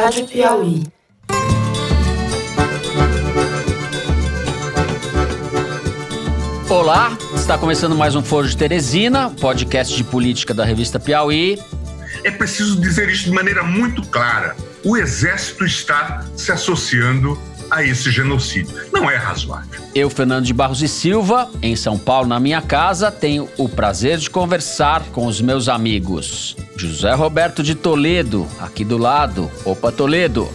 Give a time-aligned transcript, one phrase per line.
[0.00, 0.82] Rádio Piauí.
[6.70, 11.58] Olá, está começando mais um Foro de Teresina, podcast de política da revista Piauí.
[12.22, 14.54] É preciso dizer isso de maneira muito clara.
[14.84, 17.36] O Exército está se associando
[17.70, 18.74] a esse genocídio.
[18.92, 19.80] Não é razoável.
[19.94, 24.18] Eu, Fernando de Barros e Silva, em São Paulo, na minha casa, tenho o prazer
[24.18, 26.56] de conversar com os meus amigos.
[26.76, 29.50] José Roberto de Toledo, aqui do lado.
[29.64, 30.48] Opa, Toledo.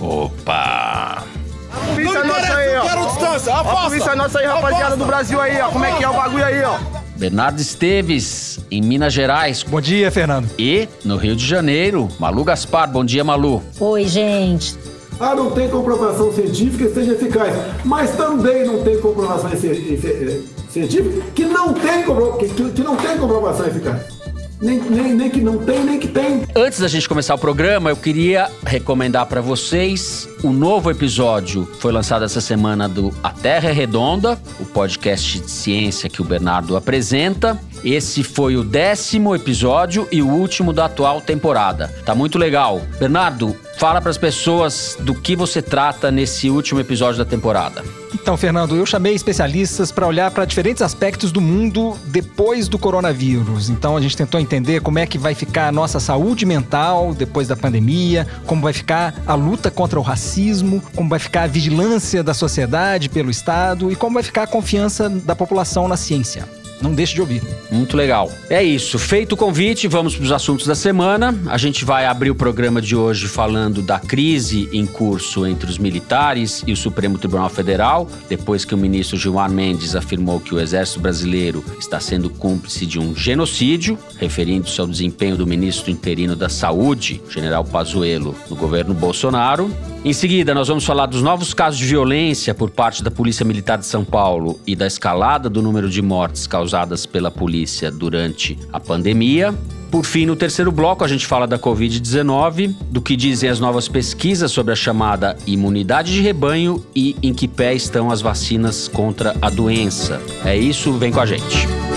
[0.00, 1.24] Opa.
[1.70, 2.82] A polícia nossa aí, ó.
[2.82, 5.68] Quero distância, A polícia nossa aí, rapaziada do Brasil aí, ó.
[5.68, 6.78] Como é que é o bagulho aí, ó?
[7.16, 9.64] Bernardo Esteves, em Minas Gerais.
[9.64, 10.48] Bom dia, Fernando.
[10.56, 12.88] E, no Rio de Janeiro, Malu Gaspar.
[12.88, 13.62] Bom dia, Malu.
[13.80, 14.78] Oi, gente.
[15.20, 17.54] Ah, não tem comprovação científica que seja eficaz.
[17.84, 22.04] Mas também não tem comprovação ci- ci- científica que não tem,
[22.38, 24.16] que, que- não tem comprovação eficaz.
[24.60, 26.42] Nem, nem, nem que não tem, nem que tem.
[26.54, 31.92] Antes da gente começar o programa, eu queria recomendar para vocês o novo episódio foi
[31.92, 36.76] lançado essa semana do A Terra é Redonda, o podcast de ciência que o Bernardo
[36.76, 37.56] apresenta.
[37.84, 41.94] Esse foi o décimo episódio e o último da atual temporada.
[42.04, 42.82] Tá muito legal.
[42.98, 47.84] Bernardo, fala para as pessoas do que você trata nesse último episódio da temporada.
[48.12, 53.70] Então, Fernando, eu chamei especialistas para olhar para diferentes aspectos do mundo depois do coronavírus.
[53.70, 57.46] Então, a gente tentou entender como é que vai ficar a nossa saúde mental depois
[57.46, 62.22] da pandemia, como vai ficar a luta contra o racismo, como vai ficar a vigilância
[62.22, 66.57] da sociedade pelo Estado e como vai ficar a confiança da população na ciência.
[66.80, 67.42] Não deixe de ouvir.
[67.70, 68.30] Muito legal.
[68.48, 68.98] É isso.
[68.98, 71.36] Feito o convite, vamos para os assuntos da semana.
[71.46, 75.76] A gente vai abrir o programa de hoje falando da crise em curso entre os
[75.76, 80.60] militares e o Supremo Tribunal Federal, depois que o ministro Gilmar Mendes afirmou que o
[80.60, 86.48] Exército Brasileiro está sendo cúmplice de um genocídio, referindo-se ao desempenho do ministro interino da
[86.48, 89.70] Saúde, General Pazuello, no governo Bolsonaro.
[90.04, 93.78] Em seguida, nós vamos falar dos novos casos de violência por parte da Polícia Militar
[93.78, 96.67] de São Paulo e da escalada do número de mortes causadas
[97.06, 99.54] pela polícia durante a pandemia.
[99.90, 103.88] Por fim, no terceiro bloco, a gente fala da Covid-19, do que dizem as novas
[103.88, 109.34] pesquisas sobre a chamada imunidade de rebanho e em que pé estão as vacinas contra
[109.40, 110.20] a doença.
[110.44, 111.87] É isso, vem com a gente.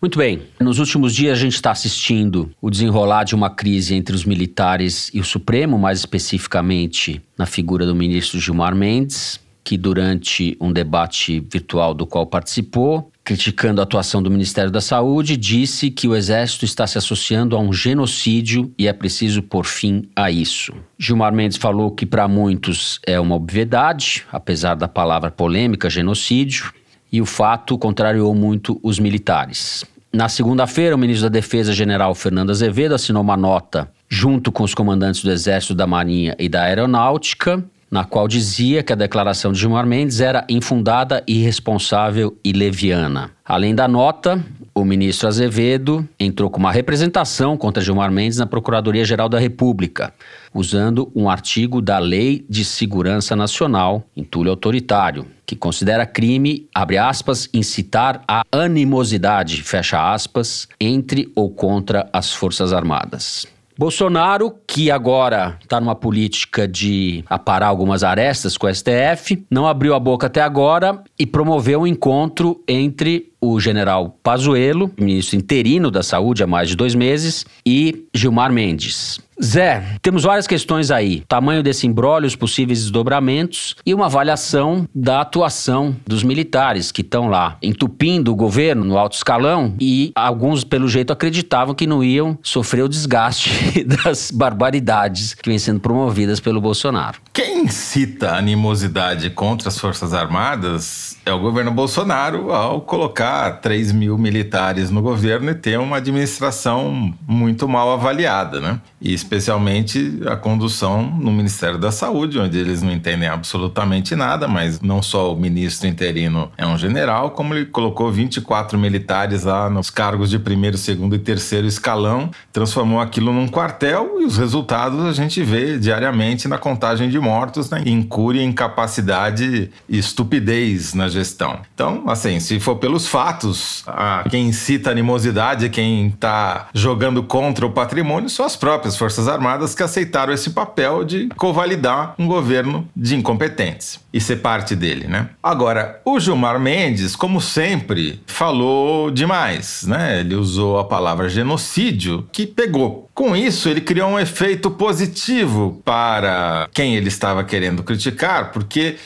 [0.00, 0.44] Muito bem.
[0.58, 5.10] Nos últimos dias a gente está assistindo o desenrolar de uma crise entre os militares
[5.12, 11.40] e o Supremo, mais especificamente na figura do ministro Gilmar Mendes, que durante um debate
[11.40, 16.64] virtual do qual participou, criticando a atuação do Ministério da Saúde, disse que o Exército
[16.64, 20.72] está se associando a um genocídio e é preciso pôr fim a isso.
[20.98, 26.72] Gilmar Mendes falou que para muitos é uma obviedade, apesar da palavra polêmica genocídio,
[27.12, 29.84] e o fato contrariou muito os militares.
[30.12, 34.74] Na segunda-feira, o ministro da Defesa, general Fernando Azevedo, assinou uma nota junto com os
[34.74, 39.58] comandantes do Exército, da Marinha e da Aeronáutica, na qual dizia que a declaração de
[39.58, 43.32] Gilmar Mendes era infundada, irresponsável e leviana.
[43.44, 49.28] Além da nota, o ministro Azevedo entrou com uma representação contra Gilmar Mendes na Procuradoria-Geral
[49.28, 50.14] da República,
[50.54, 57.48] usando um artigo da Lei de Segurança Nacional, entulho autoritário, que considera crime, abre aspas,
[57.52, 63.46] incitar a animosidade, fecha aspas, entre ou contra as Forças Armadas.
[63.80, 69.94] Bolsonaro, que agora está numa política de aparar algumas arestas com o STF, não abriu
[69.94, 76.02] a boca até agora e promoveu um encontro entre o general Pazuello, ministro interino da
[76.02, 79.18] Saúde há mais de dois meses, e Gilmar Mendes.
[79.42, 81.22] Zé, temos várias questões aí.
[81.26, 87.28] Tamanho desse imbróglio, os possíveis desdobramentos e uma avaliação da atuação dos militares que estão
[87.28, 92.38] lá entupindo o governo no alto escalão e alguns, pelo jeito, acreditavam que não iam
[92.42, 97.18] sofrer o desgaste das barbaridades que vêm sendo promovidas pelo Bolsonaro.
[97.32, 104.18] Quem cita animosidade contra as Forças Armadas é o governo Bolsonaro ao colocar 3 mil
[104.18, 108.80] militares no governo e ter uma administração muito mal avaliada, né?
[109.00, 114.80] E especialmente a condução no Ministério da Saúde, onde eles não entendem absolutamente nada, mas
[114.80, 119.88] não só o ministro interino é um general, como ele colocou 24 militares lá nos
[119.88, 125.12] cargos de primeiro, segundo e terceiro escalão, transformou aquilo num quartel e os resultados a
[125.12, 127.82] gente vê diariamente na contagem de mortos, né?
[127.86, 131.60] Incúria, incapacidade e estupidez na gestão.
[131.72, 137.70] Então, assim, se for pelos fatos, a quem incita animosidade, quem está jogando contra o
[137.70, 143.14] patrimônio, são as próprias Forças Armadas que aceitaram esse papel de covalidar um governo de
[143.14, 145.30] incompetentes e ser parte dele, né?
[145.42, 150.20] Agora, o Gilmar Mendes, como sempre, falou demais, né?
[150.20, 153.08] Ele usou a palavra genocídio, que pegou.
[153.14, 158.96] Com isso, ele criou um efeito positivo para quem ele estava querendo criticar, porque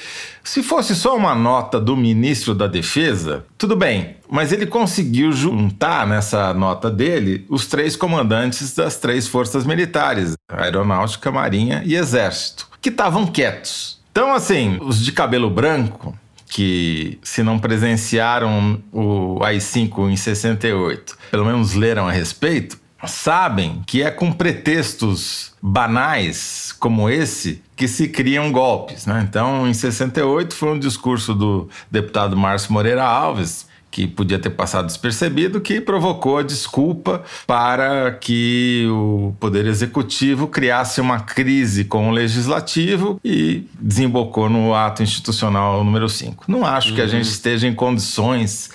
[0.45, 6.07] se fosse só uma nota do ministro da Defesa, tudo bem, mas ele conseguiu juntar
[6.07, 12.91] nessa nota dele os três comandantes das três forças militares, Aeronáutica, Marinha e Exército, que
[12.91, 14.01] estavam quietos.
[14.13, 21.47] Então, assim, os de cabelo branco, que se não presenciaram o AI-5 em 68, pelo
[21.47, 28.53] menos leram a respeito, sabem que é com pretextos banais como esse que se criam
[28.53, 29.07] golpes.
[29.07, 29.25] Né?
[29.29, 34.87] Então, em 68, foi um discurso do deputado Márcio Moreira Alves, que podia ter passado
[34.87, 42.11] despercebido, que provocou a desculpa para que o Poder Executivo criasse uma crise com o
[42.11, 46.45] Legislativo e desembocou no ato institucional número 5.
[46.49, 46.95] Não acho uhum.
[46.97, 47.31] que a gente uhum.
[47.31, 48.69] esteja em condições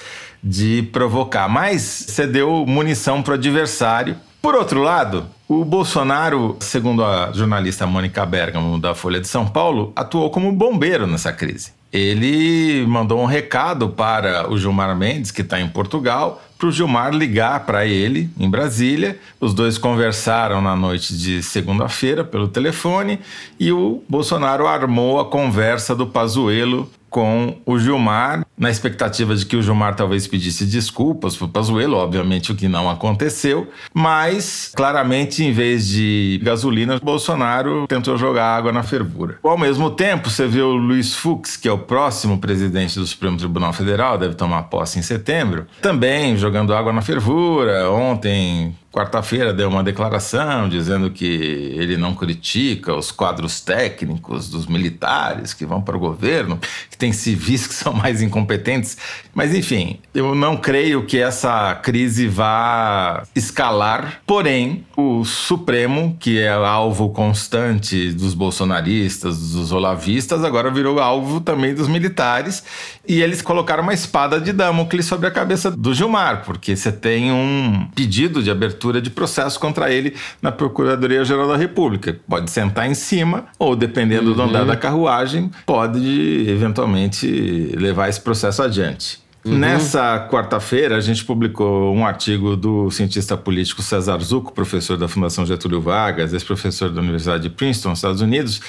[0.43, 7.29] de provocar, mas cedeu munição para o adversário por outro lado, o Bolsonaro, segundo a
[7.33, 11.73] jornalista Mônica Bergamo da Folha de São Paulo, atuou como bombeiro nessa crise.
[11.91, 17.13] Ele mandou um recado para o Gilmar Mendes, que está em Portugal, para o Gilmar
[17.13, 19.19] ligar para ele em Brasília.
[19.41, 23.19] Os dois conversaram na noite de segunda-feira pelo telefone
[23.59, 29.55] e o Bolsonaro armou a conversa do Pazuello com o Gilmar, na expectativa de que
[29.55, 35.43] o Gilmar talvez pedisse desculpas para o Pazuello, obviamente o que não aconteceu, mas claramente
[35.43, 39.37] em vez de gasolina, Bolsonaro tentou jogar água na fervura.
[39.43, 43.37] Ao mesmo tempo, você vê o Luiz Fux, que é o próximo presidente do Supremo
[43.37, 47.89] Tribunal Federal, deve tomar posse em setembro, também jogando água na fervura.
[47.91, 55.53] Ontem quarta-feira deu uma declaração dizendo que ele não critica os quadros técnicos dos militares
[55.53, 56.59] que vão para o governo,
[56.89, 58.97] que tem civis que são mais incompetentes.
[59.33, 64.21] Mas, enfim, eu não creio que essa crise vá escalar.
[64.25, 71.75] Porém, o Supremo, que é alvo constante dos bolsonaristas, dos olavistas, agora virou alvo também
[71.75, 72.63] dos militares.
[73.07, 77.31] E eles colocaram uma espada de Damocles sobre a cabeça do Gilmar, porque você tem
[77.31, 82.17] um pedido de abertura abertura de processo contra ele na Procuradoria-Geral da República.
[82.27, 84.35] Pode sentar em cima, ou dependendo uhum.
[84.35, 87.27] do andar da carruagem, pode eventualmente
[87.75, 89.19] levar esse processo adiante.
[89.43, 89.57] Uhum.
[89.57, 95.45] Nessa quarta-feira, a gente publicou um artigo do cientista político César Zucco, professor da Fundação
[95.45, 98.61] Getúlio Vargas, ex-professor da Universidade de Princeton, Estados Unidos,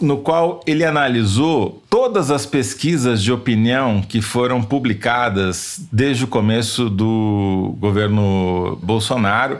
[0.00, 6.88] no qual ele analisou todas as pesquisas de opinião que foram publicadas desde o começo
[6.88, 9.58] do governo Bolsonaro.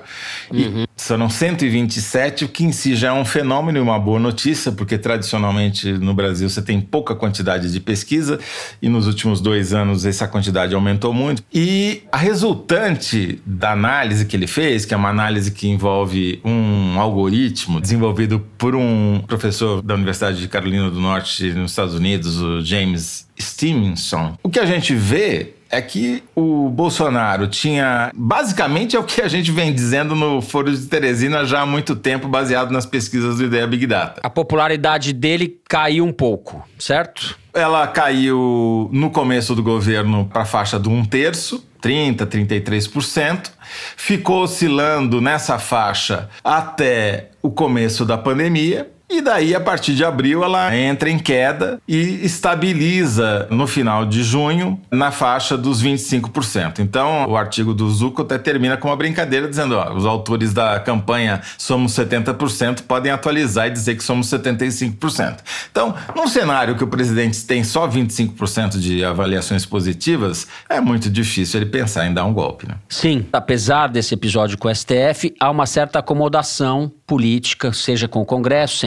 [0.50, 0.84] Uhum.
[0.84, 4.72] E foram 127, o que em si já é um fenômeno e uma boa notícia,
[4.72, 8.38] porque tradicionalmente no Brasil você tem pouca quantidade de pesquisa
[8.80, 11.42] e nos últimos dois anos essa quantidade aumentou muito.
[11.52, 16.98] E a resultante da análise que ele fez, que é uma análise que envolve um
[16.98, 22.60] algoritmo desenvolvido por um professor da Universidade de Carolina do Norte, nos Estados Unidos, o
[22.60, 28.12] James Stevenson, o que a gente vê é que o Bolsonaro tinha.
[28.14, 31.96] Basicamente é o que a gente vem dizendo no Foro de Teresina já há muito
[31.96, 34.20] tempo, baseado nas pesquisas do Ideia Big Data.
[34.22, 37.38] A popularidade dele caiu um pouco, certo?
[37.54, 43.50] Ela caiu no começo do governo para a faixa de um terço, 30%, 33%.
[43.96, 48.90] Ficou oscilando nessa faixa até o começo da pandemia.
[49.12, 54.22] E daí, a partir de abril, ela entra em queda e estabiliza no final de
[54.22, 56.78] junho na faixa dos 25%.
[56.78, 60.80] Então, o artigo do Zucco até termina com uma brincadeira dizendo: ó, os autores da
[60.80, 65.40] campanha somos 70% podem atualizar e dizer que somos 75%.
[65.70, 71.60] Então, num cenário que o presidente tem só 25% de avaliações positivas, é muito difícil
[71.60, 72.66] ele pensar em dar um golpe.
[72.66, 72.76] Né?
[72.88, 78.24] Sim, apesar desse episódio com o STF, há uma certa acomodação política, seja com o
[78.24, 78.78] Congresso,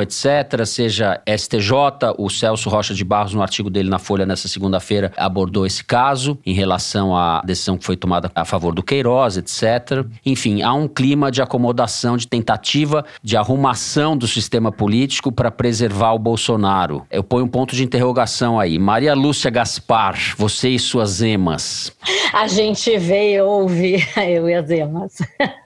[0.00, 5.12] Etc., seja STJ, o Celso Rocha de Barros, no artigo dele na Folha nessa segunda-feira,
[5.16, 10.06] abordou esse caso em relação à decisão que foi tomada a favor do Queiroz, etc.
[10.24, 16.12] Enfim, há um clima de acomodação, de tentativa de arrumação do sistema político para preservar
[16.12, 17.06] o Bolsonaro.
[17.10, 18.78] Eu ponho um ponto de interrogação aí.
[18.78, 21.92] Maria Lúcia Gaspar, você e suas emas.
[22.32, 25.18] A gente e ouve, eu e as emas.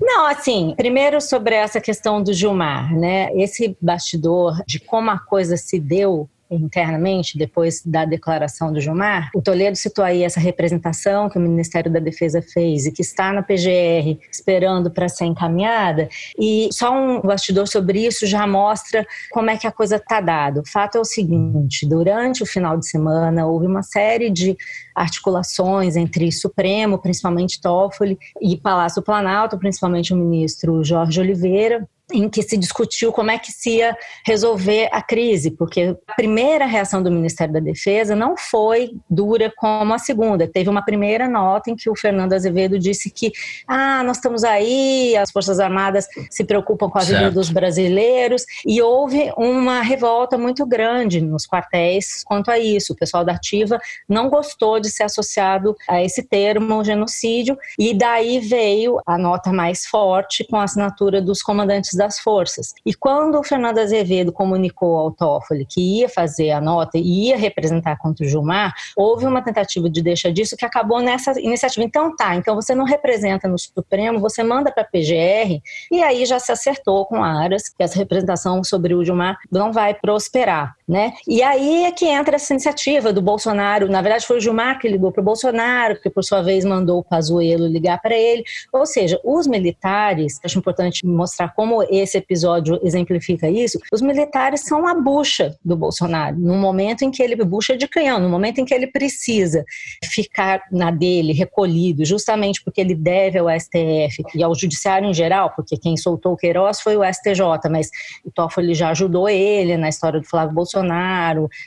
[0.00, 3.30] Não, assim, primeiro sobre essa questão do Gilmar, né?
[3.34, 9.30] Esse bastidor de como a coisa se deu internamente, depois da declaração do Gilmar.
[9.34, 13.32] O Toledo citou aí essa representação que o Ministério da Defesa fez e que está
[13.32, 16.08] na PGR esperando para ser encaminhada.
[16.38, 20.60] E só um bastidor sobre isso já mostra como é que a coisa está dada.
[20.60, 24.56] O fato é o seguinte: durante o final de semana houve uma série de
[24.94, 32.42] articulações entre Supremo, principalmente Toffoli, e Palácio Planalto, principalmente o ministro Jorge Oliveira, em que
[32.42, 37.10] se discutiu como é que se ia resolver a crise, porque a primeira reação do
[37.10, 40.46] Ministério da Defesa não foi dura como a segunda.
[40.46, 43.32] Teve uma primeira nota em que o Fernando Azevedo disse que,
[43.66, 48.80] ah, nós estamos aí, as Forças Armadas se preocupam com a vida dos brasileiros, e
[48.82, 52.92] houve uma revolta muito grande nos quartéis quanto a isso.
[52.92, 58.38] O pessoal da Ativa não gostou de ser associado a esse termo, genocídio, e daí
[58.38, 62.74] veio a nota mais forte com a assinatura dos comandantes das forças.
[62.84, 67.36] E quando o Fernando Azevedo comunicou ao Toffoli que ia fazer a nota e ia
[67.36, 71.84] representar contra o Gilmar, houve uma tentativa de deixar disso que acabou nessa iniciativa.
[71.84, 75.60] Então tá, então você não representa no Supremo, você manda para a PGR
[75.92, 79.92] e aí já se acertou com Aras que essa representação sobre o Gilmar não vai
[79.92, 80.74] prosperar.
[80.90, 81.12] Né?
[81.24, 83.88] E aí é que entra essa iniciativa do Bolsonaro.
[83.88, 86.98] Na verdade, foi o Gilmar que ligou para o Bolsonaro, que por sua vez mandou
[86.98, 88.42] o Pazuello ligar para ele.
[88.72, 94.84] Ou seja, os militares, acho importante mostrar como esse episódio exemplifica isso, os militares são
[94.84, 98.64] a bucha do Bolsonaro, no momento em que ele, bucha de canhão, no momento em
[98.64, 99.64] que ele precisa
[100.04, 105.52] ficar na dele, recolhido, justamente porque ele deve ao STF e ao Judiciário em geral,
[105.54, 107.90] porque quem soltou o Queiroz foi o STJ, mas
[108.24, 110.79] o Toffoli já ajudou ele na história do Flávio Bolsonaro,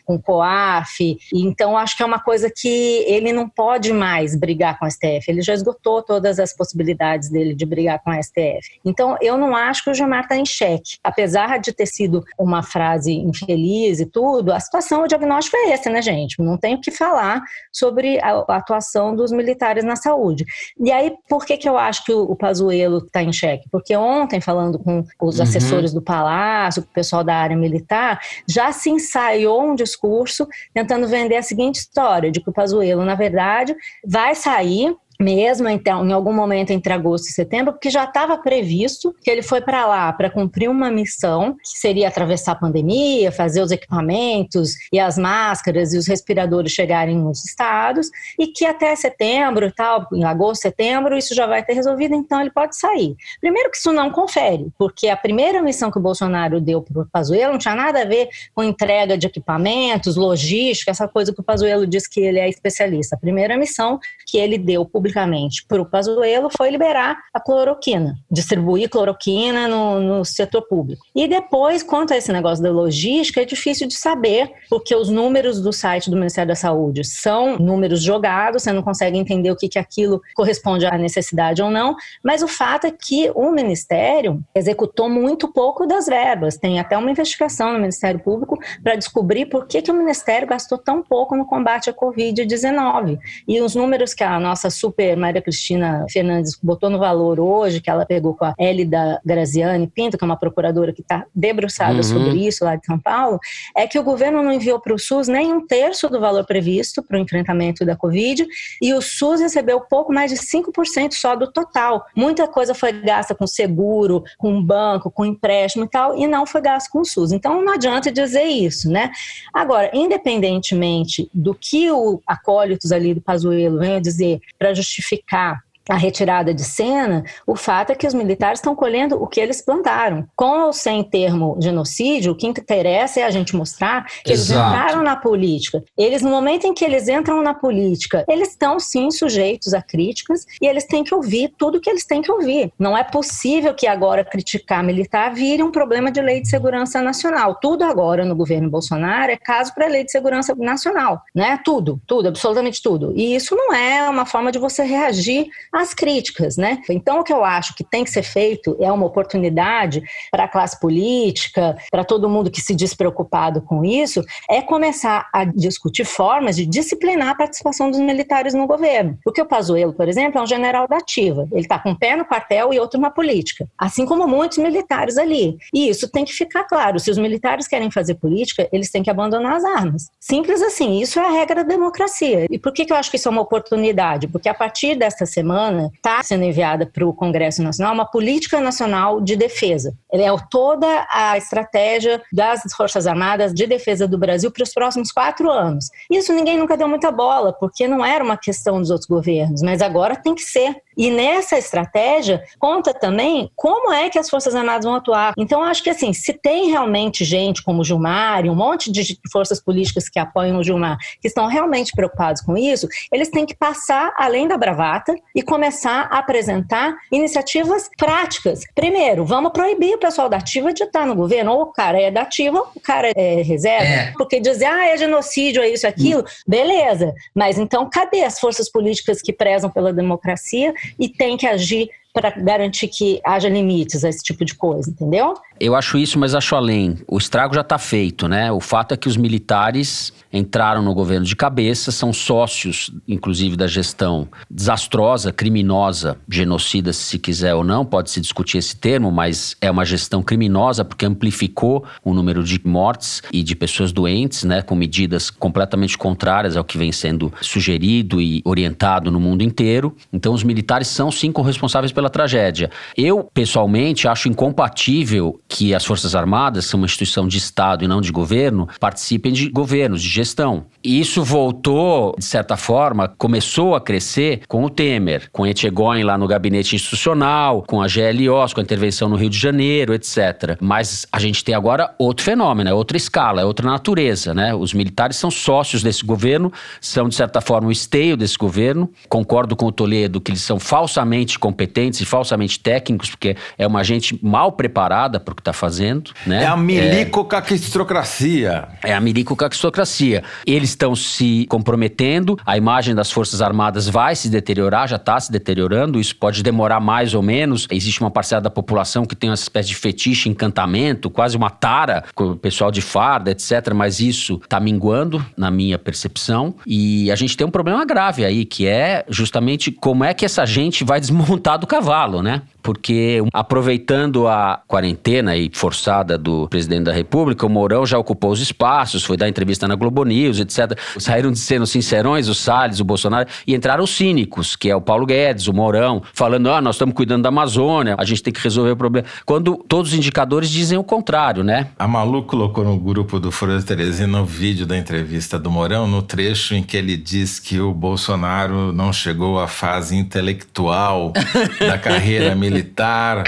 [0.05, 4.79] com o COAF, então acho que é uma coisa que ele não pode mais brigar
[4.79, 8.79] com o STF, ele já esgotou todas as possibilidades dele de brigar com o STF.
[8.85, 10.97] Então eu não acho que o Gilmar está em xeque.
[11.03, 15.89] Apesar de ter sido uma frase infeliz e tudo, a situação, o diagnóstico é esse,
[15.89, 16.41] né, gente?
[16.41, 17.41] Não tem o que falar
[17.71, 20.45] sobre a, atuação dos militares na saúde.
[20.79, 23.67] E aí, por que, que eu acho que o, o Pazuello está em xeque?
[23.69, 25.43] Porque ontem, falando com os uhum.
[25.43, 31.07] assessores do Palácio, com o pessoal da área militar, já se ensaiou um discurso tentando
[31.07, 36.11] vender a seguinte história, de que o Pazuello, na verdade, vai sair mesmo então, em
[36.11, 40.11] algum momento entre agosto e setembro, porque já estava previsto que ele foi para lá
[40.11, 45.93] para cumprir uma missão que seria atravessar a pandemia, fazer os equipamentos e as máscaras
[45.93, 51.33] e os respiradores chegarem nos estados e que até setembro tal, em agosto, setembro, isso
[51.33, 53.15] já vai ter resolvido, então ele pode sair.
[53.39, 57.07] Primeiro que isso não confere, porque a primeira missão que o Bolsonaro deu para o
[57.09, 61.43] Pazuello não tinha nada a ver com entrega de equipamentos, logística, essa coisa que o
[61.43, 63.15] Pazuello diz que ele é especialista.
[63.15, 68.15] A primeira missão que ele deu publicamente publicamente para o Pazuello foi liberar a cloroquina,
[68.29, 71.05] distribuir cloroquina no, no setor público.
[71.15, 75.61] E depois, quanto a esse negócio da logística, é difícil de saber, porque os números
[75.61, 79.69] do site do Ministério da Saúde são números jogados, você não consegue entender o que,
[79.69, 85.09] que aquilo corresponde à necessidade ou não, mas o fato é que o Ministério executou
[85.09, 86.57] muito pouco das verbas.
[86.57, 90.77] Tem até uma investigação no Ministério Público para descobrir por que, que o Ministério gastou
[90.77, 93.19] tão pouco no combate à Covid-19.
[93.47, 97.81] E os números que a nossa super super Maria Cristina Fernandes botou no valor hoje,
[97.81, 101.95] que ela pegou com a Elida Graziani Pinto, que é uma procuradora que está debruçada
[101.95, 102.03] uhum.
[102.03, 103.39] sobre isso lá de São Paulo,
[103.75, 107.01] é que o governo não enviou para o SUS nem um terço do valor previsto
[107.01, 108.45] para o enfrentamento da Covid
[108.81, 112.05] e o SUS recebeu pouco mais de 5% só do total.
[112.15, 116.61] Muita coisa foi gasta com seguro, com banco, com empréstimo e tal, e não foi
[116.61, 117.31] gasto com o SUS.
[117.31, 119.09] Então não adianta dizer isso, né?
[119.53, 126.53] Agora, independentemente do que o acólitos ali do Pazuello venha dizer para justificar a retirada
[126.53, 130.27] de cena, o fato é que os militares estão colhendo o que eles plantaram.
[130.35, 134.59] Com ou sem termo genocídio, o que interessa é a gente mostrar que Exato.
[134.59, 135.83] eles entraram na política.
[135.97, 140.45] Eles, no momento em que eles entram na política, eles estão sim sujeitos a críticas
[140.61, 142.71] e eles têm que ouvir tudo que eles têm que ouvir.
[142.79, 147.55] Não é possível que agora criticar militar vire um problema de lei de segurança nacional.
[147.55, 151.59] Tudo agora no governo Bolsonaro é caso para a lei de segurança nacional, né?
[151.63, 153.13] Tudo, tudo, absolutamente tudo.
[153.15, 156.79] E isso não é uma forma de você reagir as críticas, né?
[156.89, 160.47] Então, o que eu acho que tem que ser feito é uma oportunidade para a
[160.47, 166.05] classe política, para todo mundo que se diz preocupado com isso, é começar a discutir
[166.05, 169.17] formas de disciplinar a participação dos militares no governo.
[169.23, 171.47] Porque o Pazuello, por exemplo, é um general da ativa.
[171.51, 175.17] Ele está com um pé no quartel e outro na política, assim como muitos militares
[175.17, 175.57] ali.
[175.73, 176.99] E isso tem que ficar claro.
[176.99, 180.09] Se os militares querem fazer política, eles têm que abandonar as armas.
[180.19, 180.99] Simples assim.
[180.99, 182.45] Isso é a regra da democracia.
[182.49, 184.27] E por que, que eu acho que isso é uma oportunidade?
[184.27, 188.59] Porque a partir desta semana semana está sendo enviada para o Congresso Nacional uma política
[188.59, 189.93] nacional de defesa.
[190.11, 195.11] Ele é toda a estratégia das Forças Armadas de defesa do Brasil para os próximos
[195.11, 195.89] quatro anos.
[196.09, 199.81] Isso ninguém nunca deu muita bola, porque não era uma questão dos outros governos, mas
[199.81, 200.75] agora tem que ser.
[200.95, 205.33] E nessa estratégia conta também como é que as Forças Armadas vão atuar.
[205.37, 209.17] Então, acho que assim, se tem realmente gente como o Gilmar e um monte de
[209.31, 213.55] forças políticas que apoiam o Gilmar, que estão realmente preocupados com isso, eles têm que
[213.55, 218.61] passar além da bravata e começar a apresentar iniciativas práticas.
[218.73, 221.51] Primeiro, vamos proibir o pessoal da ativa de estar no governo.
[221.51, 223.85] Ou o cara é da ativa, o cara é reserva.
[223.85, 224.11] É.
[224.17, 226.25] Porque dizer, ah, é genocídio, é isso, é aquilo, hum.
[226.47, 227.13] beleza.
[227.35, 232.29] Mas então, cadê as forças políticas que prezam pela democracia e têm que agir para
[232.29, 235.33] garantir que haja limites a esse tipo de coisa, entendeu?
[235.59, 236.97] Eu acho isso, mas acho além.
[237.07, 238.51] O estrago já está feito, né?
[238.51, 243.67] O fato é que os militares entraram no governo de cabeça, são sócios, inclusive, da
[243.67, 249.69] gestão desastrosa, criminosa, genocida, se quiser ou não, pode se discutir esse termo, mas é
[249.69, 254.61] uma gestão criminosa porque amplificou o número de mortes e de pessoas doentes, né?
[254.61, 259.95] Com medidas completamente contrárias ao que vem sendo sugerido e orientado no mundo inteiro.
[260.11, 262.69] Então, os militares são sim corresponsáveis pela tragédia.
[262.97, 267.87] Eu, pessoalmente, acho incompatível que as Forças Armadas, que são uma instituição de Estado e
[267.87, 270.65] não de governo, participem de governos, de gestão.
[270.83, 276.17] E isso voltou, de certa forma, começou a crescer com o Temer, com Etchegóin lá
[276.17, 280.57] no gabinete institucional, com a GLOs, com a intervenção no Rio de Janeiro, etc.
[280.59, 284.53] Mas a gente tem agora outro fenômeno, é outra escala, é outra natureza, né?
[284.53, 288.91] Os militares são sócios desse governo, são, de certa forma, o esteio desse governo.
[289.07, 293.85] Concordo com o Toledo que eles são falsamente competentes e falsamente técnicos, porque é uma
[293.85, 296.43] gente mal preparada para o que está fazendo, né?
[296.43, 298.67] É a milicocaquistocracia.
[298.83, 300.23] É, é a milicocaquistocracia.
[300.45, 305.31] Eles estão se comprometendo, a imagem das Forças Armadas vai se deteriorar, já está se
[305.31, 307.67] deteriorando, isso pode demorar mais ou menos.
[307.71, 312.03] Existe uma parcela da população que tem uma espécie de fetiche, encantamento, quase uma tara
[312.13, 313.73] com o pessoal de farda, etc.
[313.73, 316.55] Mas isso está minguando, na minha percepção.
[316.65, 320.45] E a gente tem um problema grave aí, que é justamente como é que essa
[320.45, 322.41] gente vai desmontar do cavalo, né?
[322.63, 328.39] Porque aproveitando a quarentena e forçada do presidente da República, o Mourão já ocupou os
[328.39, 330.79] espaços, foi dar entrevista na Globo News, etc.
[330.97, 334.81] Saíram de sendo sincerões o Salles, o Bolsonaro, e entraram os cínicos, que é o
[334.81, 338.41] Paulo Guedes, o Mourão, falando: ah, nós estamos cuidando da Amazônia, a gente tem que
[338.41, 339.07] resolver o problema.
[339.25, 341.67] Quando todos os indicadores dizem o contrário, né?
[341.77, 345.85] A Malu colocou no grupo do Foro de Teresina o vídeo da entrevista do Mourão,
[345.85, 351.11] no trecho em que ele diz que o Bolsonaro não chegou à fase intelectual
[351.59, 353.23] da carreira militar militar.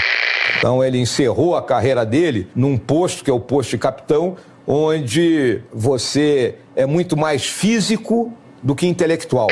[0.58, 4.36] Então ele encerrou a carreira dele num posto que é o posto de capitão,
[4.66, 9.48] onde você é muito mais físico do que intelectual.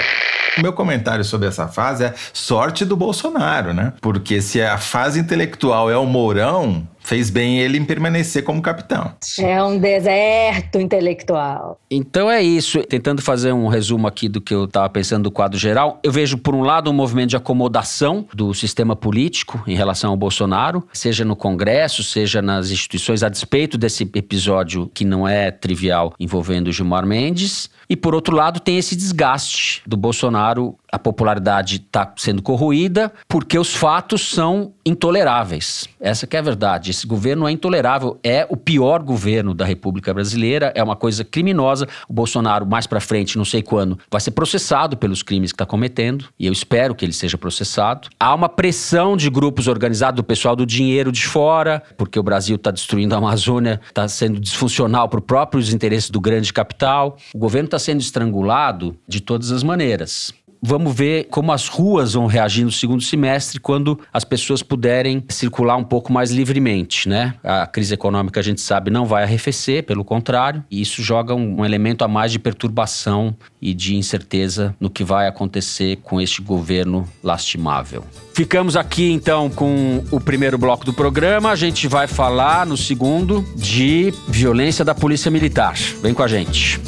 [0.56, 3.92] O meu comentário sobre essa fase é sorte do Bolsonaro, né?
[4.00, 9.12] Porque se a fase intelectual é o Mourão, fez bem ele em permanecer como capitão.
[9.38, 11.78] É um deserto intelectual.
[11.90, 12.82] Então é isso.
[12.82, 16.38] Tentando fazer um resumo aqui do que eu estava pensando do quadro geral, eu vejo,
[16.38, 21.24] por um lado, um movimento de acomodação do sistema político em relação ao Bolsonaro, seja
[21.24, 27.06] no Congresso, seja nas instituições, a despeito desse episódio que não é trivial envolvendo Gilmar
[27.06, 27.68] Mendes.
[27.88, 33.58] E por outro lado, tem esse desgaste do Bolsonaro, a popularidade está sendo corroída porque
[33.58, 35.88] os fatos são intoleráveis.
[36.00, 36.90] Essa é a verdade.
[36.90, 41.88] Esse governo é intolerável, é o pior governo da República Brasileira, é uma coisa criminosa.
[42.08, 45.66] O Bolsonaro mais para frente, não sei quando, vai ser processado pelos crimes que está
[45.66, 48.08] cometendo, e eu espero que ele seja processado.
[48.20, 52.56] Há uma pressão de grupos organizados do pessoal do dinheiro de fora, porque o Brasil
[52.56, 57.16] está destruindo a Amazônia, está sendo disfuncional para os próprios interesses do grande capital.
[57.34, 60.32] O governo está sendo estrangulado de todas as maneiras.
[60.66, 65.76] Vamos ver como as ruas vão reagir no segundo semestre quando as pessoas puderem circular
[65.76, 67.34] um pouco mais livremente, né?
[67.44, 71.66] A crise econômica a gente sabe não vai arrefecer, pelo contrário, e isso joga um,
[71.66, 77.06] elemento a mais de perturbação e de incerteza no que vai acontecer com este governo
[77.22, 78.02] lastimável.
[78.32, 81.50] Ficamos aqui então com o primeiro bloco do programa.
[81.50, 85.74] A gente vai falar no segundo de violência da Polícia Militar.
[86.00, 86.80] Vem com a gente.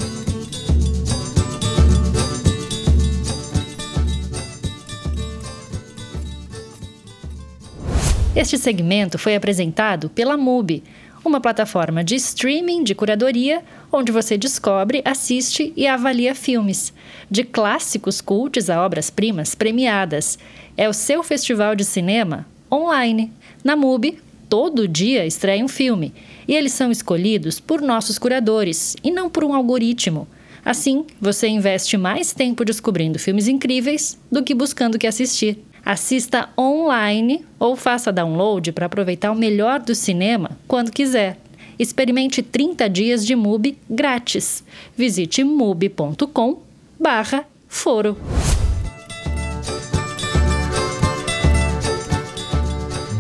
[8.37, 10.85] Este segmento foi apresentado pela MUBI,
[11.25, 16.93] uma plataforma de streaming de curadoria onde você descobre, assiste e avalia filmes,
[17.31, 20.39] de clássicos cultos a obras-primas premiadas.
[20.77, 23.33] É o seu festival de cinema online.
[23.65, 24.19] Na MUBI,
[24.51, 26.13] todo dia estreia um filme
[26.47, 30.29] e eles são escolhidos por nossos curadores e não por um algoritmo.
[30.63, 35.65] Assim, você investe mais tempo descobrindo filmes incríveis do que buscando o que assistir.
[35.87, 41.39] Assista online ou faça download para aproveitar o melhor do cinema quando quiser.
[41.79, 44.65] Experimente 30 dias de MUBI grátis.
[44.97, 46.59] Visite mubi.com
[46.99, 48.17] barra foro.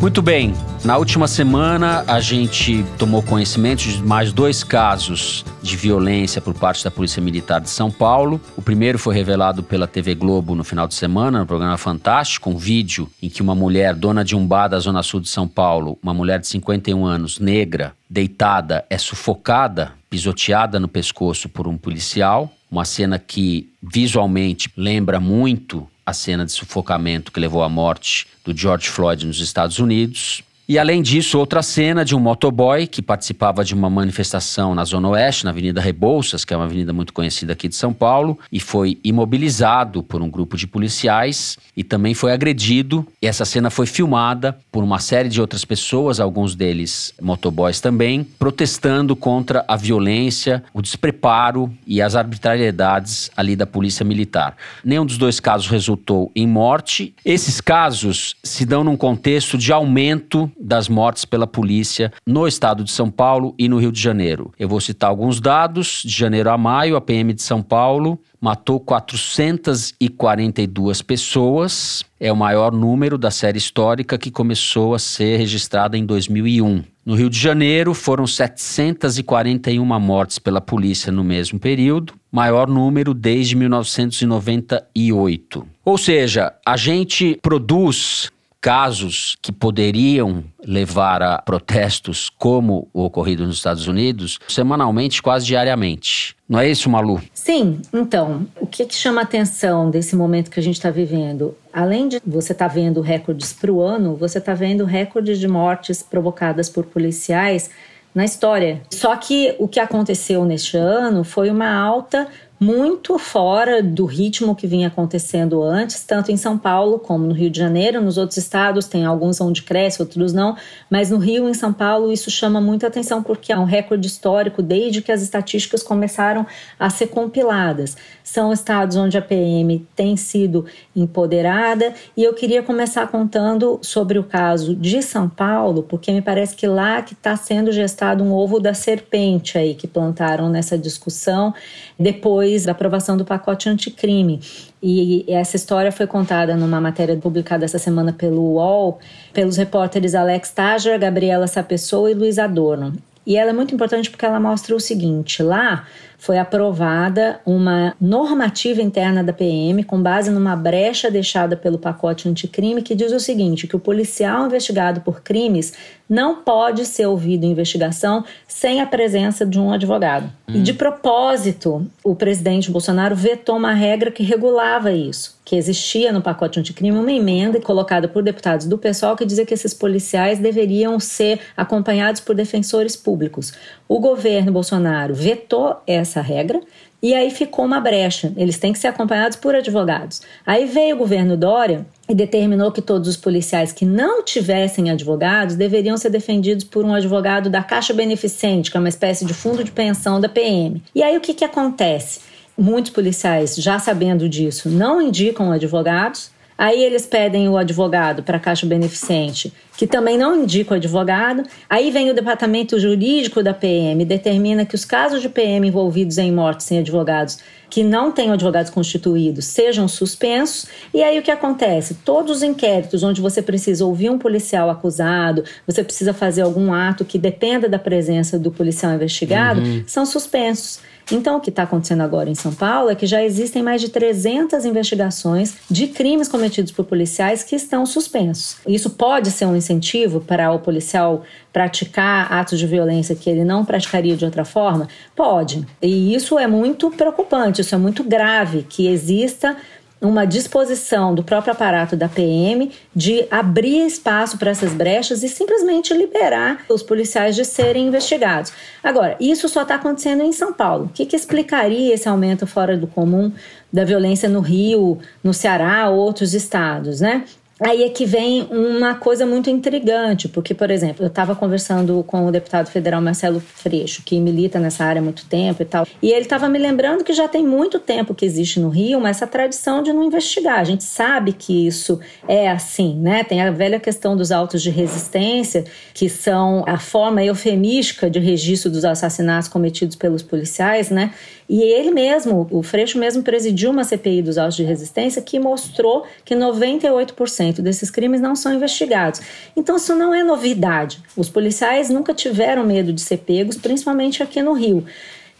[0.00, 0.52] Muito bem.
[0.86, 6.84] Na última semana, a gente tomou conhecimento de mais dois casos de violência por parte
[6.84, 8.40] da Polícia Militar de São Paulo.
[8.56, 12.56] O primeiro foi revelado pela TV Globo no final de semana, no programa Fantástico, um
[12.56, 15.98] vídeo em que uma mulher, dona de um bar da Zona Sul de São Paulo,
[16.00, 22.48] uma mulher de 51 anos, negra, deitada, é sufocada, pisoteada no pescoço por um policial.
[22.70, 28.56] Uma cena que visualmente lembra muito a cena de sufocamento que levou à morte do
[28.56, 30.44] George Floyd nos Estados Unidos.
[30.68, 35.10] E além disso, outra cena de um motoboy que participava de uma manifestação na Zona
[35.10, 38.58] Oeste, na Avenida Rebouças, que é uma avenida muito conhecida aqui de São Paulo, e
[38.58, 43.06] foi imobilizado por um grupo de policiais e também foi agredido.
[43.22, 48.24] E essa cena foi filmada por uma série de outras pessoas, alguns deles motoboys também,
[48.24, 54.56] protestando contra a violência, o despreparo e as arbitrariedades ali da Polícia Militar.
[54.84, 57.14] Nenhum dos dois casos resultou em morte.
[57.24, 62.90] Esses casos se dão num contexto de aumento das mortes pela polícia no estado de
[62.90, 64.52] São Paulo e no Rio de Janeiro.
[64.58, 66.02] Eu vou citar alguns dados.
[66.04, 72.04] De janeiro a maio, a PM de São Paulo matou 442 pessoas.
[72.18, 76.82] É o maior número da série histórica que começou a ser registrada em 2001.
[77.04, 83.54] No Rio de Janeiro, foram 741 mortes pela polícia no mesmo período, maior número desde
[83.54, 85.66] 1998.
[85.84, 93.56] Ou seja, a gente produz casos que poderiam levar a protestos como o ocorrido nos
[93.56, 96.36] Estados Unidos semanalmente, quase diariamente.
[96.48, 97.20] Não é isso, Malu?
[97.34, 97.80] Sim.
[97.92, 101.56] Então, o que, que chama a atenção desse momento que a gente está vivendo?
[101.72, 105.48] Além de você estar tá vendo recordes para o ano, você está vendo recordes de
[105.48, 107.70] mortes provocadas por policiais
[108.16, 108.80] na história.
[108.90, 112.26] Só que o que aconteceu neste ano foi uma alta
[112.58, 117.50] muito fora do ritmo que vinha acontecendo antes, tanto em São Paulo como no Rio
[117.50, 118.00] de Janeiro.
[118.00, 120.56] Nos outros estados tem alguns onde cresce, outros não,
[120.88, 124.06] mas no Rio e em São Paulo isso chama muita atenção porque é um recorde
[124.06, 126.46] histórico desde que as estatísticas começaram
[126.78, 127.96] a ser compiladas.
[128.24, 130.64] São estados onde a PM tem sido
[130.94, 136.56] empoderada e eu queria começar contando sobre o caso de São Paulo, porque me parece
[136.56, 141.54] que lá que está sendo gestado um ovo da serpente aí que plantaram nessa discussão
[141.98, 144.40] depois da aprovação do pacote anticrime.
[144.82, 148.98] E essa história foi contada numa matéria publicada essa semana pelo UOL,
[149.32, 152.92] pelos repórteres Alex Tager, Gabriela Sapessoa e Luiz Adorno.
[153.26, 155.86] E ela é muito importante porque ela mostra o seguinte: lá
[156.18, 162.82] foi aprovada uma normativa interna da PM com base numa brecha deixada pelo pacote anticrime
[162.82, 165.72] que diz o seguinte: que o policial investigado por crimes
[166.08, 170.30] não pode ser ouvido em investigação sem a presença de um advogado.
[170.48, 170.54] Hum.
[170.56, 176.22] E de propósito, o presidente Bolsonaro vetou uma regra que regulava isso, que existia no
[176.22, 181.00] pacote anticrime uma emenda colocada por deputados do pessoal que dizia que esses policiais deveriam
[181.00, 183.52] ser acompanhados por defensores públicos.
[183.88, 186.60] O governo Bolsonaro vetou essa regra
[187.02, 188.32] e aí ficou uma brecha.
[188.36, 190.22] Eles têm que ser acompanhados por advogados.
[190.44, 195.56] Aí veio o governo Dória e determinou que todos os policiais que não tivessem advogados
[195.56, 199.62] deveriam ser defendidos por um advogado da Caixa Beneficente, que é uma espécie de fundo
[199.62, 200.82] de pensão da PM.
[200.94, 202.20] E aí o que, que acontece?
[202.56, 208.40] Muitos policiais, já sabendo disso, não indicam advogados Aí eles pedem o advogado para a
[208.40, 211.42] Caixa Beneficente, que também não indica o advogado.
[211.68, 216.32] Aí vem o departamento jurídico da PM, determina que os casos de PM envolvidos em
[216.32, 217.38] mortes sem advogados,
[217.68, 220.66] que não tenham advogados constituídos, sejam suspensos.
[220.94, 221.94] E aí o que acontece?
[222.04, 227.04] Todos os inquéritos onde você precisa ouvir um policial acusado, você precisa fazer algum ato
[227.04, 229.84] que dependa da presença do policial investigado, uhum.
[229.86, 230.80] são suspensos.
[231.10, 233.88] Então, o que está acontecendo agora em São Paulo é que já existem mais de
[233.88, 238.56] 300 investigações de crimes cometidos por policiais que estão suspensos.
[238.66, 243.64] Isso pode ser um incentivo para o policial praticar atos de violência que ele não
[243.64, 244.88] praticaria de outra forma?
[245.14, 245.66] Pode.
[245.80, 249.56] E isso é muito preocupante, isso é muito grave que exista
[250.00, 255.94] uma disposição do próprio aparato da PM de abrir espaço para essas brechas e simplesmente
[255.94, 258.52] liberar os policiais de serem investigados.
[258.82, 260.84] Agora, isso só está acontecendo em São Paulo.
[260.86, 263.32] O que, que explicaria esse aumento fora do comum
[263.72, 267.24] da violência no Rio, no Ceará ou outros estados, né?
[267.58, 272.26] Aí é que vem uma coisa muito intrigante, porque, por exemplo, eu estava conversando com
[272.26, 276.10] o deputado federal Marcelo Freixo, que milita nessa área há muito tempo e tal, e
[276.10, 279.26] ele estava me lembrando que já tem muito tempo que existe no Rio uma essa
[279.26, 280.60] tradição de não investigar.
[280.60, 283.24] A gente sabe que isso é assim, né?
[283.24, 285.64] Tem a velha questão dos autos de resistência,
[285.94, 291.10] que são a forma eufemística de registro dos assassinatos cometidos pelos policiais, né?
[291.48, 296.04] E ele mesmo, o Freixo mesmo presidiu uma CPI dos autos de resistência que mostrou
[296.24, 299.20] que 98% desses crimes não são investigados.
[299.56, 301.00] Então isso não é novidade.
[301.16, 304.84] Os policiais nunca tiveram medo de ser pegos, principalmente aqui no Rio.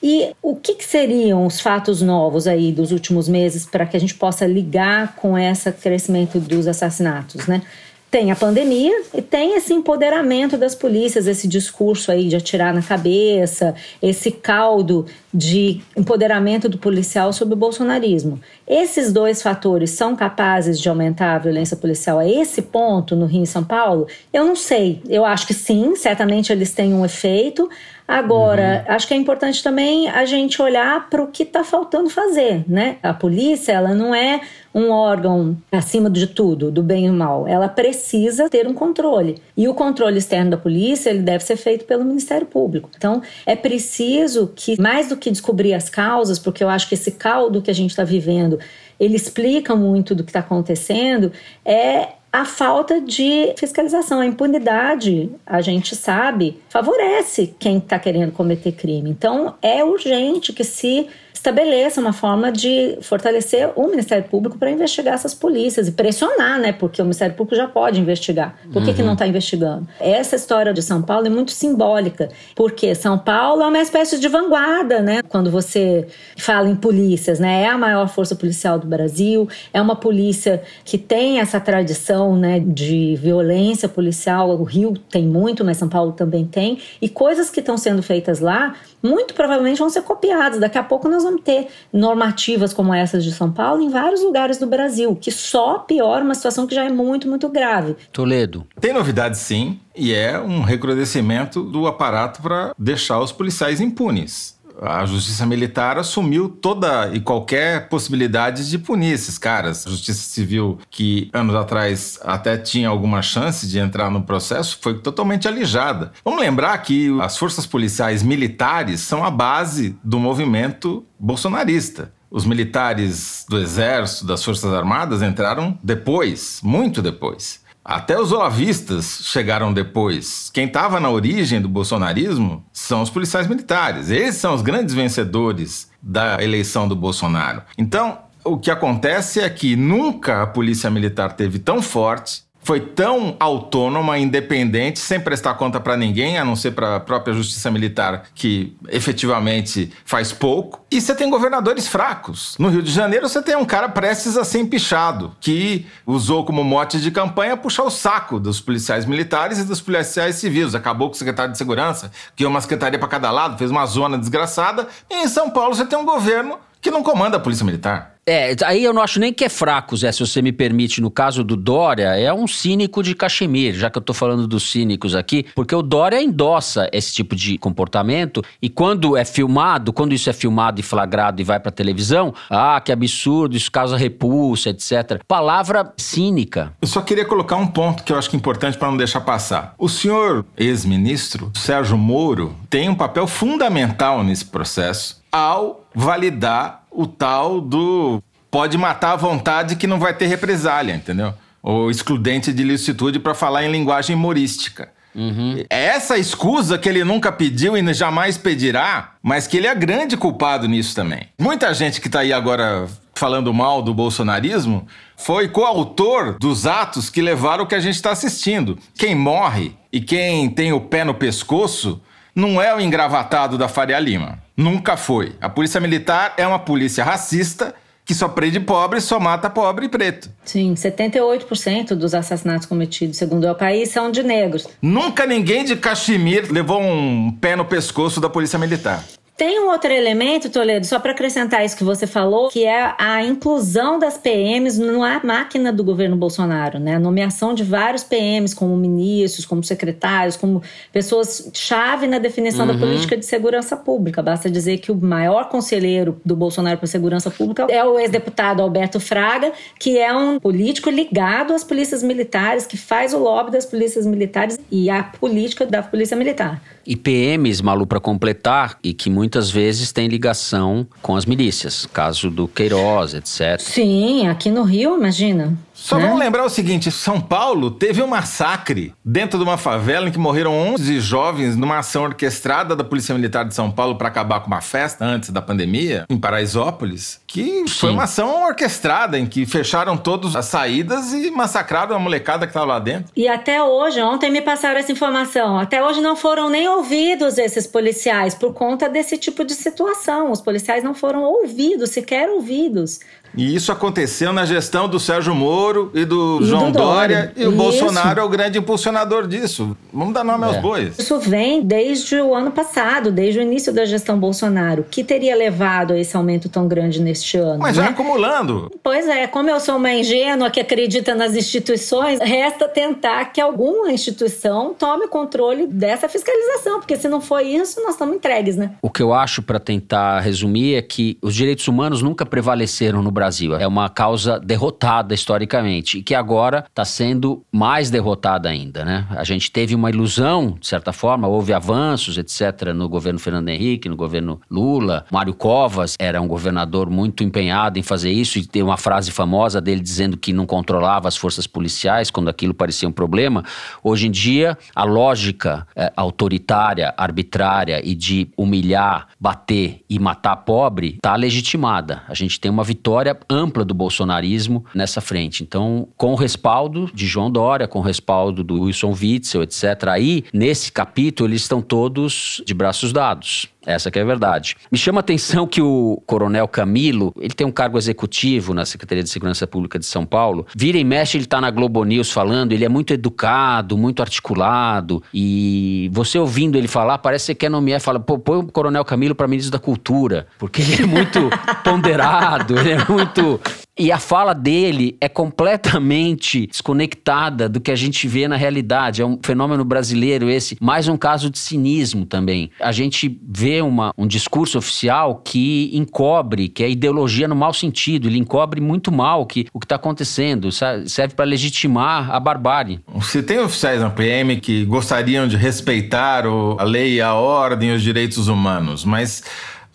[0.03, 4.01] E o que, que, seriam os fatos novos aí dos últimos meses para que a
[4.01, 7.62] gente possa ligar com esse crescimento dos assassinatos, né?
[8.11, 12.83] Tem a pandemia e tem esse empoderamento das polícias, esse discurso aí de atirar na
[12.83, 18.40] cabeça, esse caldo de empoderamento do policial sobre o bolsonarismo.
[18.66, 23.42] Esses dois fatores são capazes de aumentar a violência policial a esse ponto no Rio
[23.42, 24.07] e São Paulo?
[24.33, 25.03] Eu não sei.
[25.09, 27.69] Eu acho que sim, certamente eles têm um efeito.
[28.09, 28.95] Agora, uhum.
[28.95, 32.99] acho que é importante também a gente olhar para o que está faltando fazer, né?
[33.03, 34.40] A polícia, ela não é
[34.73, 37.49] um órgão acima de tudo, do bem e do mal.
[37.49, 39.42] Ela precisa ter um controle.
[39.57, 42.90] E o controle externo da polícia, ele deve ser feito pelo Ministério Público.
[42.97, 47.12] Então, é preciso que, mais do que descobrir as causas, porque eu acho que esse
[47.12, 48.59] caldo que a gente está vivendo,
[49.01, 51.33] ele explica muito do que está acontecendo,
[51.64, 58.72] é a falta de fiscalização, a impunidade, a gente sabe, favorece quem está querendo cometer
[58.72, 59.09] crime.
[59.09, 65.14] Então, é urgente que se estabeleça uma forma de fortalecer o Ministério Público para investigar
[65.14, 66.72] essas polícias e pressionar, né?
[66.72, 68.57] Porque o Ministério Público já pode investigar.
[68.72, 68.96] Por que, uhum.
[68.96, 69.31] que não está uhum.
[69.31, 69.87] investigando?
[70.01, 74.29] Essa história de São Paulo é muito simbólica, porque São Paulo é uma espécie de
[74.29, 75.20] vanguarda, né?
[75.29, 76.07] Quando você
[76.38, 77.64] fala em polícias, né?
[77.64, 82.61] É a maior força policial do Brasil, é uma polícia que tem essa tradição, né,
[82.61, 84.51] de violência policial.
[84.51, 86.79] O Rio tem muito, mas São Paulo também tem.
[87.01, 90.59] E coisas que estão sendo feitas lá muito provavelmente vão ser copiados.
[90.59, 94.59] Daqui a pouco nós vamos ter normativas como essas de São Paulo em vários lugares
[94.59, 97.96] do Brasil, que só piora uma situação que já é muito, muito grave.
[98.12, 98.66] Toledo.
[98.81, 105.05] Tem novidade sim, e é um recrudescimento do aparato para deixar os policiais impunes a
[105.07, 109.87] justiça militar assumiu toda e qualquer possibilidade de punir esses caras.
[109.87, 114.99] A justiça civil, que anos atrás até tinha alguma chance de entrar no processo, foi
[114.99, 116.12] totalmente alijada.
[116.25, 122.12] Vamos lembrar que as forças policiais militares são a base do movimento bolsonarista.
[122.31, 127.65] Os militares do Exército, das Forças Armadas entraram depois, muito depois.
[127.88, 130.51] Até os olavistas chegaram depois.
[130.53, 134.11] Quem estava na origem do bolsonarismo são os policiais militares.
[134.11, 137.62] Eles são os grandes vencedores da eleição do Bolsonaro.
[137.79, 143.37] Então, o que acontece é que nunca a polícia militar teve tão forte foi tão
[143.38, 148.24] autônoma, independente, sem prestar conta para ninguém, a não ser para a própria justiça militar,
[148.35, 150.85] que efetivamente faz pouco.
[150.90, 152.57] E você tem governadores fracos.
[152.59, 156.64] No Rio de Janeiro, você tem um cara prestes a ser empichado, que usou como
[156.64, 160.74] mote de campanha puxar o saco dos policiais militares e dos policiais civis.
[160.74, 164.18] Acabou com o secretário de segurança, que uma secretaria para cada lado, fez uma zona
[164.18, 164.88] desgraçada.
[165.09, 168.15] E em São Paulo, você tem um governo que não comanda a polícia militar.
[168.29, 171.01] É, aí eu não acho nem que é fraco, Zé, se você me permite.
[171.01, 174.69] No caso do Dória, é um cínico de Caxemir, já que eu tô falando dos
[174.69, 180.12] cínicos aqui, porque o Dória endossa esse tipo de comportamento e quando é filmado, quando
[180.12, 184.71] isso é filmado e flagrado e vai pra televisão, ah, que absurdo, isso causa repulsa,
[184.71, 185.23] etc.
[185.29, 186.73] Palavra cínica.
[186.83, 189.21] Eu só queria colocar um ponto que eu acho que é importante para não deixar
[189.21, 189.73] passar.
[189.79, 197.61] O senhor ex-ministro Sérgio Moro tem um papel fundamental nesse processo ao validar o tal
[197.61, 201.35] do pode matar à vontade que não vai ter represália, entendeu?
[201.63, 204.89] O excludente de licitude para falar em linguagem humorística.
[205.15, 205.65] Uhum.
[205.71, 210.17] É essa escusa que ele nunca pediu e jamais pedirá, mas que ele é grande
[210.17, 211.29] culpado nisso também.
[211.39, 217.23] Muita gente que está aí agora falando mal do bolsonarismo foi coautor dos atos que
[217.23, 218.79] levaram o que a gente está assistindo.
[218.95, 222.01] Quem morre e quem tem o pé no pescoço
[222.37, 224.38] não é o engravatado da Faria Lima.
[224.55, 225.35] Nunca foi.
[225.40, 229.88] A polícia militar é uma polícia racista que só prende pobre, só mata pobre e
[229.88, 230.31] preto.
[230.44, 234.68] Sim, 78% dos assassinatos cometidos, segundo o país, são de negros.
[234.81, 239.03] Nunca ninguém de Caxemir levou um pé no pescoço da polícia militar.
[239.37, 243.22] Tem um outro elemento, Toledo, só para acrescentar isso que você falou, que é a
[243.22, 246.94] inclusão das PMs na máquina do governo Bolsonaro, né?
[246.94, 252.72] A nomeação de vários PMs como ministros, como secretários, como pessoas chave na definição uhum.
[252.72, 254.22] da política de segurança pública.
[254.22, 258.99] Basta dizer que o maior conselheiro do Bolsonaro para segurança pública é o ex-deputado Alberto
[258.99, 264.07] Fraga, que é um político ligado às polícias militares, que faz o lobby das polícias
[264.07, 266.62] militares e a política da polícia militar.
[266.87, 271.85] E PMs, Malu, para completar, e que muitas vezes tem ligação com as milícias.
[271.93, 273.59] Caso do Queiroz, etc.
[273.59, 275.59] Sim, aqui no Rio, imagina.
[275.77, 276.05] Só né?
[276.05, 280.19] vamos lembrar o seguinte: São Paulo teve um massacre dentro de uma favela em que
[280.19, 284.47] morreram 11 jovens numa ação orquestrada da Polícia Militar de São Paulo para acabar com
[284.47, 287.69] uma festa antes da pandemia, em Paraisópolis, que Sim.
[287.69, 292.51] foi uma ação orquestrada em que fecharam todas as saídas e massacraram a molecada que
[292.51, 293.12] estava lá dentro.
[293.15, 297.67] E até hoje, ontem me passaram essa informação, até hoje não foram nem ouvidos esses
[297.67, 300.33] policiais por conta desse tipo de situação.
[300.33, 302.99] Os policiais não foram ouvidos, sequer ouvidos.
[303.35, 307.17] E isso aconteceu na gestão do Sérgio Moro e do e João do Dória.
[307.17, 307.33] Dória.
[307.37, 307.57] E o isso.
[307.57, 309.77] Bolsonaro é o grande impulsionador disso.
[309.93, 310.49] Vamos dar nome é.
[310.49, 310.99] aos bois.
[310.99, 314.85] Isso vem desde o ano passado, desde o início da gestão Bolsonaro.
[314.91, 317.59] que teria levado a esse aumento tão grande neste ano?
[317.59, 317.85] Mas né?
[317.85, 318.71] já acumulando.
[318.83, 323.93] Pois é, como eu sou uma ingênua que acredita nas instituições, resta tentar que alguma
[323.93, 328.73] instituição tome o controle dessa fiscalização, porque se não for isso, nós estamos entregues, né?
[328.83, 333.11] O que eu acho, para tentar resumir, é que os direitos humanos nunca prevaleceram no
[333.16, 333.57] Brasil.
[333.57, 339.07] É uma causa derrotada historicamente e que agora está sendo mais derrotada ainda, né?
[339.11, 343.88] A gente teve uma ilusão, de certa forma, houve avanços, etc., no governo Fernando Henrique,
[343.88, 345.07] no governo Lula.
[345.11, 349.61] Mário Covas era um governador muito empenhado em fazer isso e tem uma frase famosa
[349.61, 353.42] dele dizendo que não controlava as forças policiais quando aquilo parecia um problema.
[353.83, 360.96] Hoje em dia, a lógica é, autoritária, arbitrária e de humilhar, bater e matar pobre
[360.96, 362.02] está legitimada.
[362.09, 365.42] A gente tem uma vitória ampla do bolsonarismo nessa frente.
[365.42, 370.25] Então, com o respaldo de João Dória, com o respaldo do Wilson Witzel, etc., aí,
[370.33, 373.49] nesse capítulo, eles estão todos de braços dados.
[373.66, 374.57] Essa que é a verdade.
[374.70, 379.02] Me chama a atenção que o Coronel Camilo, ele tem um cargo executivo na Secretaria
[379.02, 380.46] de Segurança Pública de São Paulo.
[380.57, 385.02] Vira e mexe, ele está na Globo News falando, ele é muito educado, muito articulado.
[385.12, 388.85] E você ouvindo ele falar, parece que você quer nomear, fala, pô, põe o Coronel
[388.85, 391.29] Camilo para ministro da Cultura, porque ele é muito
[391.64, 393.40] ponderado, ele é muito
[393.79, 399.03] e a fala dele é completamente desconectada do que a gente vê na realidade.
[399.03, 402.51] É um fenômeno brasileiro esse, mais um caso de cinismo também.
[402.61, 408.09] A gente vê uma, um discurso oficial que encobre, que é ideologia no mau sentido,
[408.09, 412.81] ele encobre muito mal que, o que está acontecendo, serve para legitimar a barbárie.
[413.03, 417.83] Se tem oficiais na PM que gostariam de respeitar o, a lei, a ordem os
[417.83, 419.23] direitos humanos, mas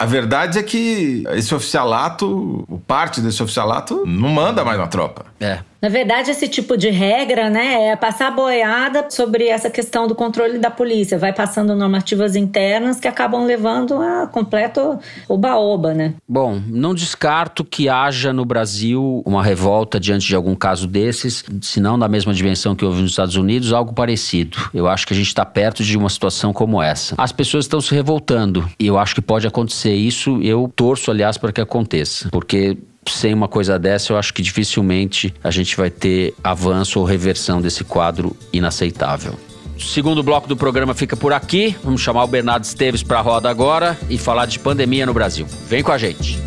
[0.02, 5.28] a verdade é que esse oficialato, parte desse oficialato, não manda mais na tropa.
[5.40, 5.60] É.
[5.82, 10.60] Na verdade, esse tipo de regra, né, é passar boiada sobre essa questão do controle
[10.60, 11.18] da polícia.
[11.18, 16.14] Vai passando normativas internas que acabam levando a completo oba-oba, né?
[16.28, 21.80] Bom, não descarto que haja no Brasil uma revolta diante de algum caso desses, se
[21.80, 24.58] não da mesma dimensão que houve nos Estados Unidos, algo parecido.
[24.74, 27.16] Eu acho que a gente está perto de uma situação como essa.
[27.18, 30.40] As pessoas estão se revoltando e eu acho que pode acontecer isso.
[30.44, 35.34] Eu torço, aliás, para que aconteça, porque sem uma coisa dessa, eu acho que dificilmente
[35.44, 39.38] a gente vai ter avanço ou reversão desse quadro inaceitável.
[39.76, 41.76] O segundo bloco do programa fica por aqui.
[41.84, 45.48] Vamos chamar o Bernardo Esteves para a roda agora e falar de pandemia no Brasil.
[45.68, 46.38] Vem com a gente.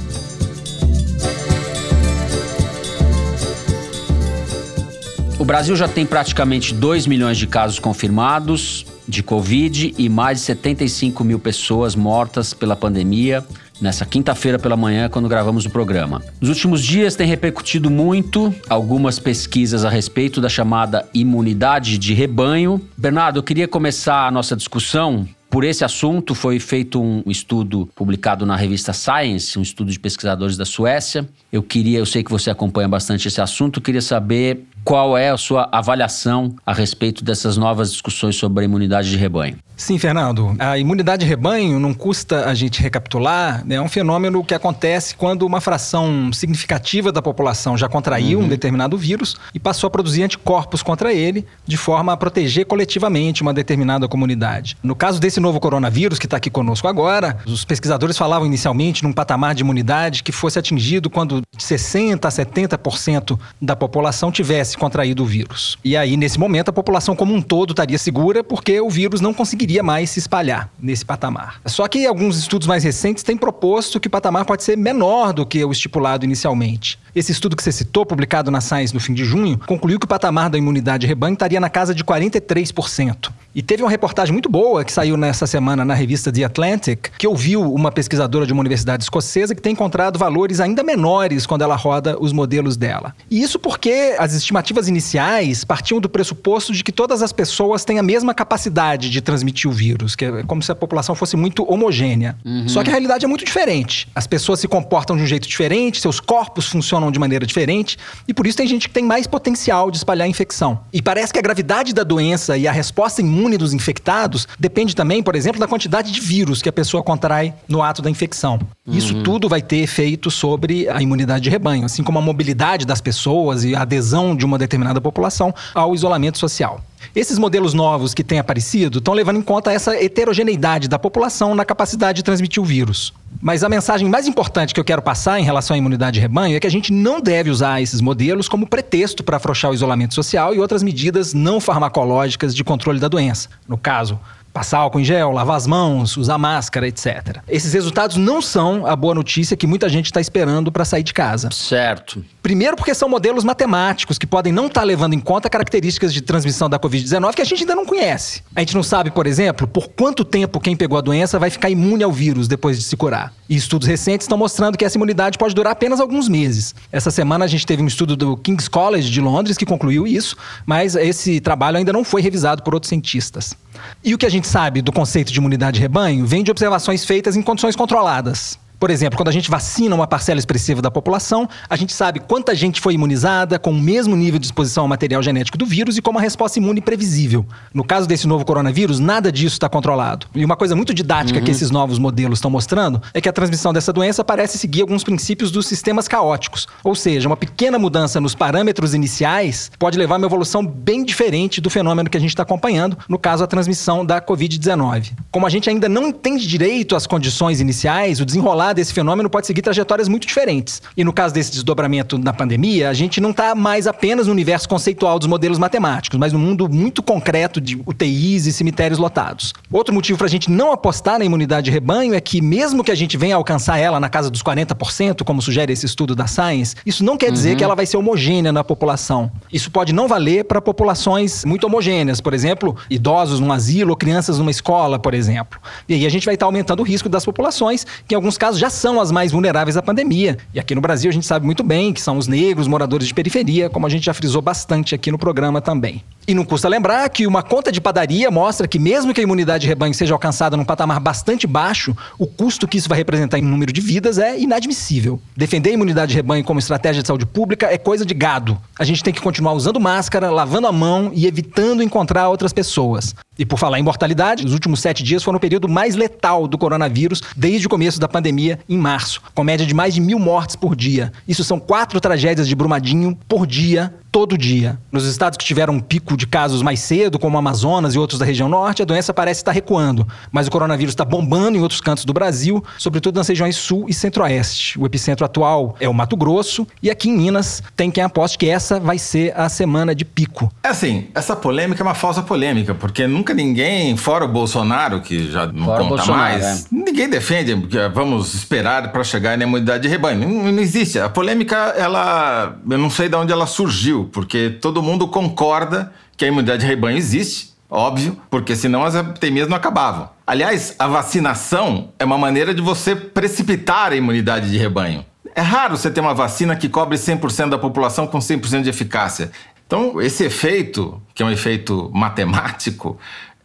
[5.37, 10.45] O Brasil já tem praticamente 2 milhões de casos confirmados de Covid e mais de
[10.45, 13.45] 75 mil pessoas mortas pela pandemia
[13.81, 16.23] nessa quinta-feira pela manhã, quando gravamos o programa.
[16.41, 22.81] Nos últimos dias tem repercutido muito algumas pesquisas a respeito da chamada imunidade de rebanho.
[22.97, 28.45] Bernardo, eu queria começar a nossa discussão por esse assunto foi feito um estudo publicado
[28.45, 31.29] na revista Science, um estudo de pesquisadores da Suécia.
[31.53, 35.37] Eu queria, eu sei que você acompanha bastante esse assunto, queria saber qual é a
[35.37, 39.59] sua avaliação a respeito dessas novas discussões sobre a imunidade de rebanho?
[39.77, 40.55] Sim, Fernando.
[40.59, 43.75] A imunidade de rebanho não custa a gente recapitular, né?
[43.75, 48.45] é um fenômeno que acontece quando uma fração significativa da população já contraiu uhum.
[48.45, 53.43] um determinado vírus e passou a produzir anticorpos contra ele, de forma a proteger coletivamente
[53.43, 54.77] uma determinada comunidade.
[54.83, 59.13] No caso desse novo coronavírus que está aqui conosco agora, os pesquisadores falavam inicialmente num
[59.13, 65.23] patamar de imunidade que fosse atingido quando 60% a 70% da população tivesse tivesse contraído
[65.23, 65.79] o vírus.
[65.85, 69.33] E aí, nesse momento, a população como um todo estaria segura porque o vírus não
[69.33, 71.61] conseguiria mais se espalhar nesse patamar.
[71.65, 75.47] Só que alguns estudos mais recentes têm proposto que o patamar pode ser menor do
[75.47, 76.99] que o estipulado inicialmente.
[77.15, 80.09] Esse estudo que você citou, publicado na Science no fim de junho, concluiu que o
[80.09, 83.31] patamar da imunidade rebanho estaria na casa de 43%.
[83.55, 87.27] E teve uma reportagem muito boa que saiu nessa semana na revista The Atlantic, que
[87.27, 91.77] ouviu uma pesquisadora de uma universidade escocesa que tem encontrado valores ainda menores quando ela
[91.77, 93.15] roda os modelos dela.
[93.31, 98.01] E isso porque as estimativas iniciais partiam do pressuposto de que todas as pessoas têm
[98.01, 101.65] a mesma capacidade de transmitir o vírus, que é como se a população fosse muito
[101.71, 102.37] homogênea.
[102.45, 102.69] Uhum.
[102.69, 104.09] Só que a realidade é muito diferente.
[104.17, 108.35] As pessoas se comportam de um jeito diferente, seus corpos funcionam de maneira diferente, e
[108.35, 110.81] por isso tem gente que tem mais potencial de espalhar a infecção.
[110.93, 115.23] E parece que a gravidade da doença e a resposta imune dos infectados depende também,
[115.23, 118.59] por exemplo, da quantidade de vírus que a pessoa contrai no ato da infecção.
[118.87, 118.97] Uhum.
[118.97, 123.01] Isso tudo vai ter efeito sobre a imunidade de rebanho, assim como a mobilidade das
[123.01, 126.81] pessoas e a adesão de uma determinada população ao isolamento social.
[127.15, 131.65] Esses modelos novos que têm aparecido estão levando em conta essa heterogeneidade da população na
[131.65, 133.13] capacidade de transmitir o vírus.
[133.45, 136.57] Mas a mensagem mais importante que eu quero passar em relação à imunidade de rebanho
[136.57, 140.15] é que a gente não deve usar esses modelos como pretexto para afrouxar o isolamento
[140.15, 143.51] social e outras medidas não farmacológicas de controle da doença.
[143.69, 144.19] No caso,
[144.55, 147.39] passar álcool em gel, lavar as mãos, usar máscara, etc.
[147.49, 151.13] Esses resultados não são a boa notícia que muita gente está esperando para sair de
[151.13, 151.51] casa.
[151.51, 152.25] Certo.
[152.41, 156.21] Primeiro, porque são modelos matemáticos que podem não estar tá levando em conta características de
[156.21, 158.45] transmissão da Covid-19 que a gente ainda não conhece.
[158.55, 161.69] A gente não sabe, por exemplo, por quanto tempo quem pegou a doença vai ficar
[161.69, 163.33] imune ao vírus depois de se curar.
[163.49, 166.77] E estudos recentes estão mostrando que essa imunidade pode durar apenas alguns meses.
[166.93, 170.37] Essa semana a gente teve um estudo do King's College de Londres que concluiu isso,
[170.65, 173.57] mas esse trabalho ainda não foi revisado por outros cientistas.
[174.03, 177.05] E o que a gente sabe do conceito de imunidade de rebanho vem de observações
[177.05, 178.59] feitas em condições controladas.
[178.85, 182.55] Por exemplo, quando a gente vacina uma parcela expressiva da população, a gente sabe quanta
[182.55, 186.03] gente foi imunizada com o mesmo nível de exposição ao material genético do vírus e
[186.03, 187.47] com uma resposta imune previsível.
[187.73, 190.27] No caso desse novo coronavírus, nada disso está controlado.
[190.35, 191.45] E uma coisa muito didática uhum.
[191.47, 195.03] que esses novos modelos estão mostrando é que a transmissão dessa doença parece seguir alguns
[195.03, 196.69] princípios dos sistemas caóticos.
[196.83, 201.59] Ou seja, uma pequena mudança nos parâmetros iniciais pode levar a uma evolução bem diferente
[201.59, 205.13] do fenômeno que a gente está acompanhando, no caso, a transmissão da Covid-19.
[205.31, 209.47] Como a gente ainda não entende direito as condições iniciais, o desenrolar desse fenômeno pode
[209.47, 210.83] seguir trajetórias muito diferentes.
[210.97, 214.69] E no caso desse desdobramento na pandemia, a gente não está mais apenas no universo
[214.69, 219.53] conceitual dos modelos matemáticos, mas no mundo muito concreto de UTIs e cemitérios lotados.
[219.71, 222.91] Outro motivo para a gente não apostar na imunidade de rebanho é que, mesmo que
[222.91, 226.77] a gente venha alcançar ela na casa dos 40%, como sugere esse estudo da Science,
[226.85, 227.57] isso não quer dizer uhum.
[227.57, 229.31] que ela vai ser homogênea na população.
[229.53, 234.39] Isso pode não valer para populações muito homogêneas, por exemplo, idosos num asilo ou crianças
[234.39, 235.61] numa escola, por exemplo.
[235.89, 238.37] E aí a gente vai estar tá aumentando o risco das populações, que em alguns
[238.37, 240.39] casos já são as mais vulneráveis à pandemia.
[240.53, 243.15] E aqui no Brasil a gente sabe muito bem que são os negros, moradores de
[243.15, 246.03] periferia, como a gente já frisou bastante aqui no programa também.
[246.27, 249.63] E não custa lembrar que uma conta de padaria mostra que, mesmo que a imunidade
[249.63, 253.43] de rebanho seja alcançada num patamar bastante baixo, o custo que isso vai representar em
[253.43, 255.21] número de vidas é inadmissível.
[255.37, 258.59] Defender a imunidade de rebanho como estratégia de saúde pública é coisa de gado.
[258.79, 263.15] A gente tem que continuar usando máscara, lavando a mão e evitando encontrar outras pessoas.
[263.39, 266.57] E por falar em mortalidade, os últimos sete dias foram o período mais letal do
[266.57, 270.57] coronavírus desde o começo da pandemia, em março, com média de mais de mil mortes
[270.57, 271.13] por dia.
[271.27, 274.79] Isso são quatro tragédias de Brumadinho por dia todo dia.
[274.93, 278.25] Nos estados que tiveram um pico de casos mais cedo, como Amazonas e outros da
[278.25, 282.05] região norte, a doença parece estar recuando, mas o coronavírus está bombando em outros cantos
[282.05, 284.79] do Brasil, sobretudo nas regiões sul e centro-oeste.
[284.79, 288.49] O epicentro atual é o Mato Grosso e aqui em Minas tem quem aposte que
[288.49, 290.53] essa vai ser a semana de pico.
[290.63, 295.31] É assim, essa polêmica é uma falsa polêmica, porque nunca ninguém, fora o Bolsonaro, que
[295.31, 296.67] já não fora conta mais, é.
[296.71, 300.21] ninguém defende que vamos esperar para chegar na imunidade de rebanho.
[300.21, 300.99] Não, não existe.
[300.99, 306.25] A polêmica, ela, eu não sei de onde ela surgiu porque todo mundo concorda que
[306.25, 310.11] a imunidade de rebanho existe, óbvio, porque senão as epidemias não acabavam.
[310.27, 315.05] Aliás, a vacinação é uma maneira de você precipitar a imunidade de rebanho.
[315.35, 319.33] É raro você ter uma vacina que cobre 100% da população com 100% de eficácia.
[319.67, 322.99] Então, esse efeito, que é um efeito matemático,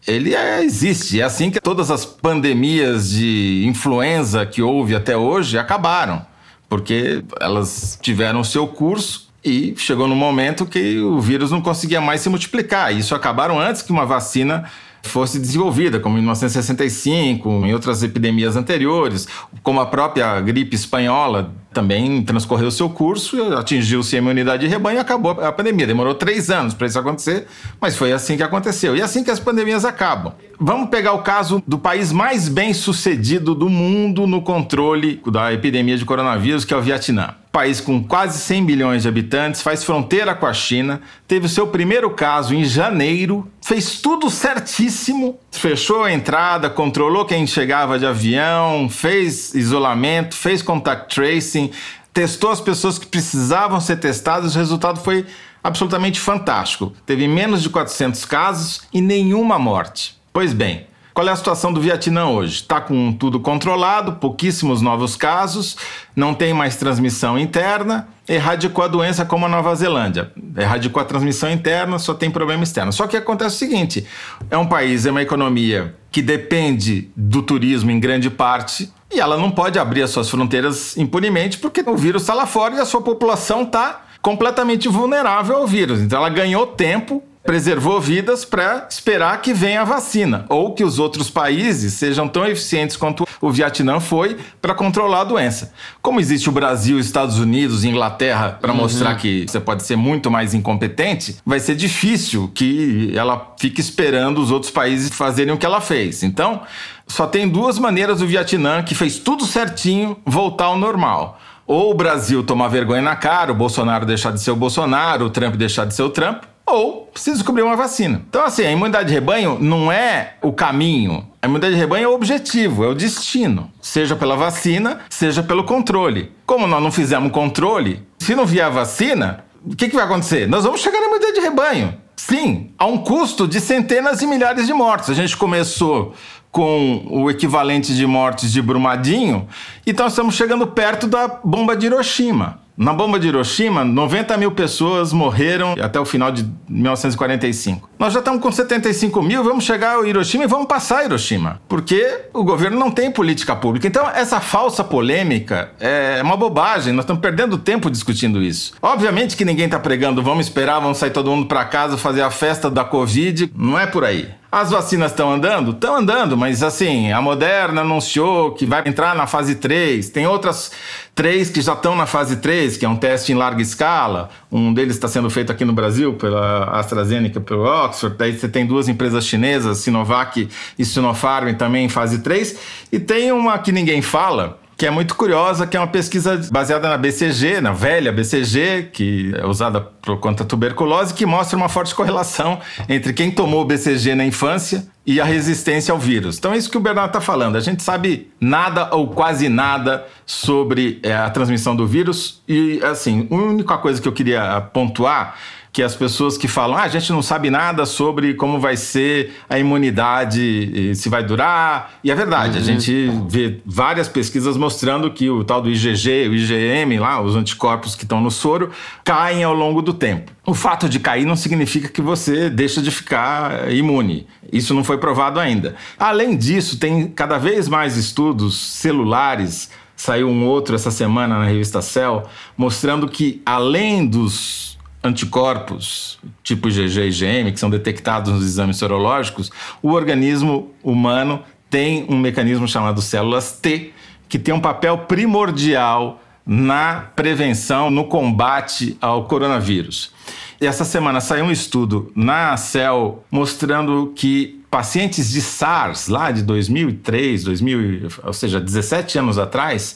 [0.06, 1.20] ele é, existe.
[1.20, 6.26] É assim que todas as pandemias de influenza que houve até hoje acabaram,
[6.68, 12.22] porque elas tiveram seu curso e chegou no momento que o vírus não conseguia mais
[12.22, 12.96] se multiplicar.
[12.96, 14.66] Isso acabaram antes que uma vacina
[15.02, 19.28] fosse desenvolvida, como em 1965, em outras epidemias anteriores,
[19.64, 25.00] como a própria gripe espanhola também transcorreu seu curso, atingiu-se a imunidade de rebanho e
[25.00, 25.86] acabou a pandemia.
[25.86, 27.46] Demorou três anos para isso acontecer,
[27.80, 28.96] mas foi assim que aconteceu.
[28.96, 30.34] E é assim que as pandemias acabam.
[30.60, 35.98] Vamos pegar o caso do país mais bem sucedido do mundo no controle da epidemia
[35.98, 37.36] de coronavírus, que é o Vietnã.
[37.52, 41.68] País com quase 100 milhões de habitantes, faz fronteira com a China, teve o seu
[41.68, 48.88] primeiro caso em janeiro, fez tudo certíssimo, fechou a entrada, controlou quem chegava de avião,
[48.88, 51.72] fez isolamento, fez contact tracing,
[52.14, 55.26] testou as pessoas que precisavam ser testadas, o resultado foi
[55.64, 56.94] absolutamente fantástico.
[57.06, 60.18] Teve menos de 400 casos e nenhuma morte.
[60.32, 60.86] Pois bem,
[61.20, 62.62] qual é a situação do Vietnã hoje?
[62.62, 65.76] Está com tudo controlado, pouquíssimos novos casos,
[66.16, 70.32] não tem mais transmissão interna, erradicou a doença como a Nova Zelândia.
[70.58, 72.94] Erradicou a transmissão interna, só tem problema externo.
[72.94, 74.08] Só que acontece o seguinte:
[74.50, 78.90] é um país, é uma economia que depende do turismo em grande parte.
[79.12, 82.76] E ela não pode abrir as suas fronteiras impunemente porque o vírus está lá fora
[82.76, 86.00] e a sua população está completamente vulnerável ao vírus.
[86.00, 91.00] Então ela ganhou tempo preservou vidas para esperar que venha a vacina ou que os
[91.00, 95.74] outros países sejam tão eficientes quanto o Vietnã foi para controlar a doença.
[96.02, 98.80] Como existe o Brasil, Estados Unidos, Inglaterra para uhum.
[98.80, 104.42] mostrar que você pode ser muito mais incompetente, vai ser difícil que ela fique esperando
[104.42, 106.24] os outros países fazerem o que ela fez.
[106.24, 106.62] Então,
[107.08, 111.94] só tem duas maneiras do Vietnã que fez tudo certinho voltar ao normal ou o
[111.94, 115.86] Brasil tomar vergonha na cara, o Bolsonaro deixar de ser o Bolsonaro, o Trump deixar
[115.86, 118.22] de ser o Trump, ou precisa descobrir uma vacina.
[118.30, 121.28] Então, assim, a imunidade de rebanho não é o caminho.
[121.42, 123.72] A imunidade de rebanho é o objetivo, é o destino.
[123.82, 126.32] Seja pela vacina, seja pelo controle.
[126.46, 130.48] Como nós não fizemos controle, se não vier a vacina, o que, que vai acontecer?
[130.48, 131.94] Nós vamos chegar na imunidade de rebanho.
[132.16, 135.10] Sim, a um custo de centenas de milhares de mortes.
[135.10, 136.14] A gente começou
[136.52, 139.48] com o equivalente de mortes de Brumadinho,
[139.86, 142.60] então estamos chegando perto da bomba de Hiroshima.
[142.80, 147.90] Na bomba de Hiroshima, 90 mil pessoas morreram até o final de 1945.
[148.00, 152.22] Nós já estamos com 75 mil, vamos chegar ao Hiroshima e vamos passar Hiroshima, porque
[152.34, 153.86] o governo não tem política pública.
[153.86, 158.74] Então, essa falsa polêmica é uma bobagem, nós estamos perdendo tempo discutindo isso.
[158.82, 162.32] Obviamente que ninguém está pregando, vamos esperar, vamos sair todo mundo para casa fazer a
[162.32, 164.30] festa da Covid, não é por aí.
[164.52, 165.72] As vacinas estão andando?
[165.72, 170.10] Estão andando, mas assim, a Moderna anunciou que vai entrar na fase 3.
[170.10, 170.72] Tem outras
[171.20, 174.30] três que já estão na fase 3, que é um teste em larga escala.
[174.50, 178.16] Um deles está sendo feito aqui no Brasil pela AstraZeneca pelo Oxford.
[178.18, 180.48] Daí você tem duas empresas chinesas, Sinovac
[180.78, 182.58] e Sinopharm, também em fase 3.
[182.90, 186.88] E tem uma que ninguém fala, que é muito curiosa, que é uma pesquisa baseada
[186.88, 192.62] na BCG, na velha BCG, que é usada da tuberculose, que mostra uma forte correlação
[192.88, 196.38] entre quem tomou BCG na infância e a resistência ao vírus.
[196.38, 197.58] Então é isso que o Bernardo está falando.
[197.58, 203.28] A gente sabe nada ou quase nada sobre é, a transmissão do vírus e, assim,
[203.30, 205.36] a única coisa que eu queria pontuar
[205.72, 209.34] que as pessoas que falam, ah, a gente não sabe nada sobre como vai ser
[209.50, 211.94] a imunidade, se vai durar.
[212.04, 212.64] E é verdade, uhum.
[212.64, 217.36] a gente vê várias pesquisas mostrando que o tal do IgG, o IgM, lá, os
[217.36, 218.72] anticorpos que estão no soro,
[219.04, 220.32] caem ao longo do tempo.
[220.46, 224.26] O fato de cair não significa que você deixa de ficar imune.
[224.52, 225.76] Isso não foi provado ainda.
[225.98, 231.82] Além disso, tem cada vez mais estudos celulares saiu um outro essa semana na revista
[231.82, 232.24] Cell,
[232.58, 239.52] mostrando que além dos anticorpos tipo IgG e IgM, que são detectados nos exames sorológicos,
[239.82, 243.94] o organismo humano tem um mecanismo chamado células T,
[244.28, 250.12] que tem um papel primordial na prevenção, no combate ao coronavírus.
[250.60, 256.44] E essa semana saiu um estudo na Cell mostrando que pacientes de SARS, lá de
[256.44, 259.96] 2003, 2000, ou seja, 17 anos atrás,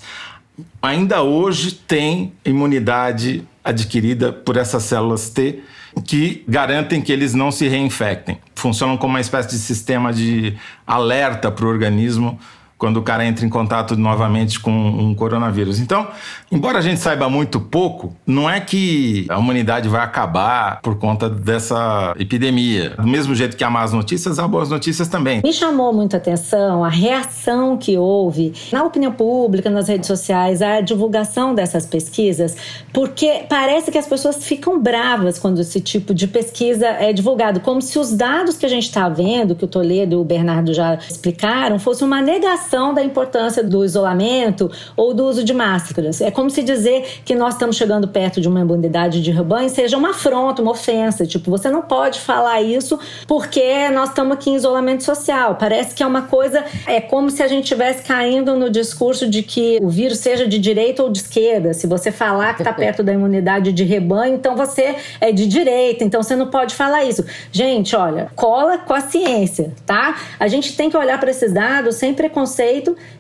[0.82, 5.64] ainda hoje têm imunidade adquirida por essas células T
[6.05, 8.39] que garantem que eles não se reinfectem.
[8.55, 12.39] Funcionam como uma espécie de sistema de alerta para o organismo
[12.84, 15.80] quando o cara entra em contato novamente com um coronavírus.
[15.80, 16.06] Então,
[16.52, 21.30] embora a gente saiba muito pouco, não é que a humanidade vai acabar por conta
[21.30, 22.90] dessa epidemia.
[22.90, 25.42] Do mesmo jeito que há más notícias, há boas notícias também.
[25.42, 30.82] Me chamou muita atenção a reação que houve na opinião pública, nas redes sociais, a
[30.82, 32.58] divulgação dessas pesquisas,
[32.92, 37.82] porque parece que as pessoas ficam bravas quando esse tipo de pesquisa é divulgado, como
[37.82, 40.96] se os dados que a gente está vendo, que o Toledo e o Bernardo já
[40.96, 46.22] explicaram, fosse uma negação da importância do isolamento ou do uso de máscaras.
[46.22, 49.96] É como se dizer que nós estamos chegando perto de uma imunidade de rebanho seja
[49.96, 51.24] uma afronta, uma ofensa.
[51.24, 55.56] Tipo, você não pode falar isso porque nós estamos aqui em isolamento social.
[55.56, 59.44] Parece que é uma coisa, é como se a gente estivesse caindo no discurso de
[59.44, 61.76] que o vírus seja de direita ou de esquerda.
[61.76, 66.04] Se você falar que está perto da imunidade de rebanho, então você é de direita,
[66.04, 67.24] então você não pode falar isso.
[67.52, 70.18] Gente, olha, cola com a ciência, tá?
[70.40, 72.62] A gente tem que olhar para esses dados sem preconceito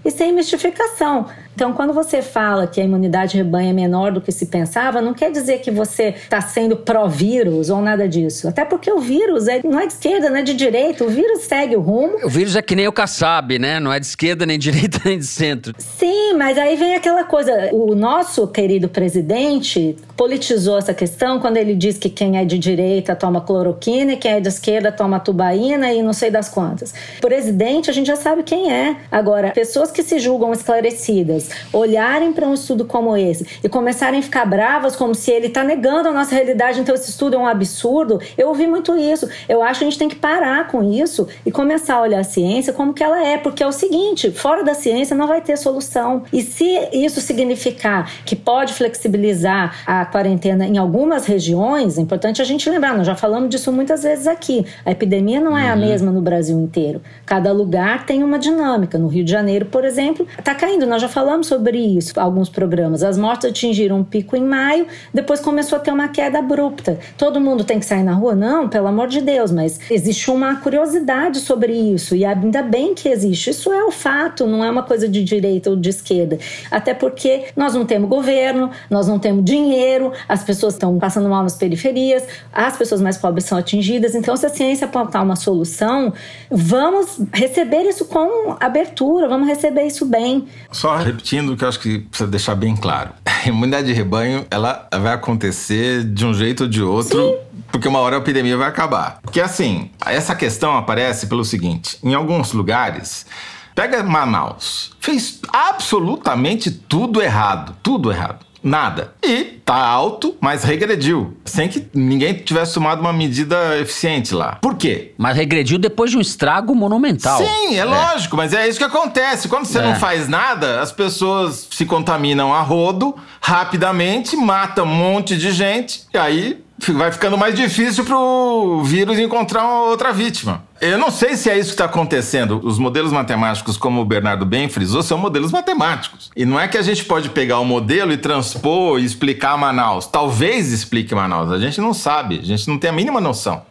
[0.03, 1.27] e sem mistificação.
[1.55, 5.13] Então, quando você fala que a imunidade rebanho é menor do que se pensava, não
[5.13, 8.47] quer dizer que você está sendo pró-vírus ou nada disso.
[8.47, 11.03] Até porque o vírus é, não é de esquerda, não é de direita.
[11.03, 12.17] O vírus segue o rumo.
[12.23, 13.79] O vírus é que nem o Kassab, né?
[13.79, 15.75] Não é de esquerda, nem de direita, nem de centro.
[15.77, 17.69] Sim, mas aí vem aquela coisa.
[17.71, 23.15] O nosso querido presidente politizou essa questão quando ele diz que quem é de direita
[23.15, 26.93] toma cloroquina e quem é de esquerda toma tubaína e não sei das quantas.
[27.21, 28.97] Presidente, a gente já sabe quem é.
[29.11, 34.23] Agora, pessoas que se julgam esclarecidas, olharem para um estudo como esse e começarem a
[34.23, 37.47] ficar bravas como se ele está negando a nossa realidade, então esse estudo é um
[37.47, 38.19] absurdo.
[38.37, 39.27] Eu ouvi muito isso.
[39.47, 42.23] Eu acho que a gente tem que parar com isso e começar a olhar a
[42.23, 45.57] ciência como que ela é, porque é o seguinte, fora da ciência não vai ter
[45.57, 46.23] solução.
[46.31, 52.45] E se isso significar que pode flexibilizar a quarentena em algumas regiões, é importante a
[52.45, 54.65] gente lembrar, nós já falamos disso muitas vezes aqui.
[54.85, 55.79] A epidemia não é a uhum.
[55.79, 57.01] mesma no Brasil inteiro.
[57.25, 58.97] Cada lugar tem uma dinâmica.
[58.97, 60.85] No Rio de Janeiro, por exemplo, está caindo.
[60.85, 63.01] Nós já falamos sobre isso alguns programas.
[63.01, 66.99] As mortes atingiram um pico em maio, depois começou a ter uma queda abrupta.
[67.17, 68.35] Todo mundo tem que sair na rua?
[68.35, 73.09] Não, pelo amor de Deus, mas existe uma curiosidade sobre isso e ainda bem que
[73.09, 73.49] existe.
[73.49, 76.37] Isso é o fato, não é uma coisa de direita ou de esquerda.
[76.69, 81.43] Até porque nós não temos governo, nós não temos dinheiro, as pessoas estão passando mal
[81.43, 84.15] nas periferias, as pessoas mais pobres são atingidas.
[84.15, 86.13] Então, se a ciência apontar uma solução,
[86.49, 90.47] vamos receber isso com abertura, vamos receber isso bem.
[90.71, 93.11] Só repetindo que eu acho que precisa deixar bem claro.
[93.25, 97.29] A imunidade de rebanho, ela vai acontecer de um jeito ou de outro.
[97.29, 99.17] Sim porque uma hora a epidemia vai acabar.
[99.23, 103.25] Porque assim, essa questão aparece pelo seguinte: em alguns lugares,
[103.73, 109.13] pega Manaus, fez absolutamente tudo errado, tudo errado nada.
[109.21, 111.37] E tá alto, mas regrediu.
[111.45, 114.57] Sem que ninguém tivesse tomado uma medida eficiente lá.
[114.61, 115.13] Por quê?
[115.17, 117.37] Mas regrediu depois de um estrago monumental.
[117.37, 117.83] Sim, é, é.
[117.85, 119.47] lógico, mas é isso que acontece.
[119.47, 119.81] Quando você é.
[119.81, 126.03] não faz nada, as pessoas se contaminam a rodo rapidamente, matam um monte de gente,
[126.13, 130.63] e aí vai ficando mais difícil pro vírus encontrar outra vítima.
[130.81, 132.59] Eu não sei se é isso que está acontecendo.
[132.63, 136.31] Os modelos matemáticos, como o Bernardo bem frisou, são modelos matemáticos.
[136.35, 140.07] E não é que a gente pode pegar o modelo e transpor e explicar Manaus.
[140.07, 141.51] Talvez explique Manaus.
[141.51, 143.61] A gente não sabe, a gente não tem a mínima noção.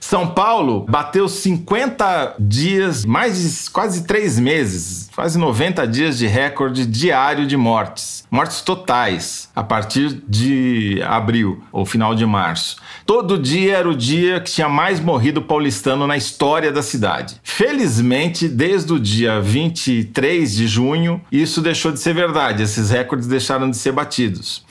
[0.00, 6.84] São Paulo bateu 50 dias, mais de quase três meses, quase 90 dias de recorde
[6.84, 8.24] diário de mortes.
[8.28, 12.76] Mortes totais, a partir de abril ou final de março.
[13.06, 16.41] Todo dia era o dia que tinha mais morrido paulistano na história
[16.72, 17.36] da cidade.
[17.44, 23.70] Felizmente, desde o dia 23 de junho, isso deixou de ser verdade, esses recordes deixaram
[23.70, 24.64] de ser batidos.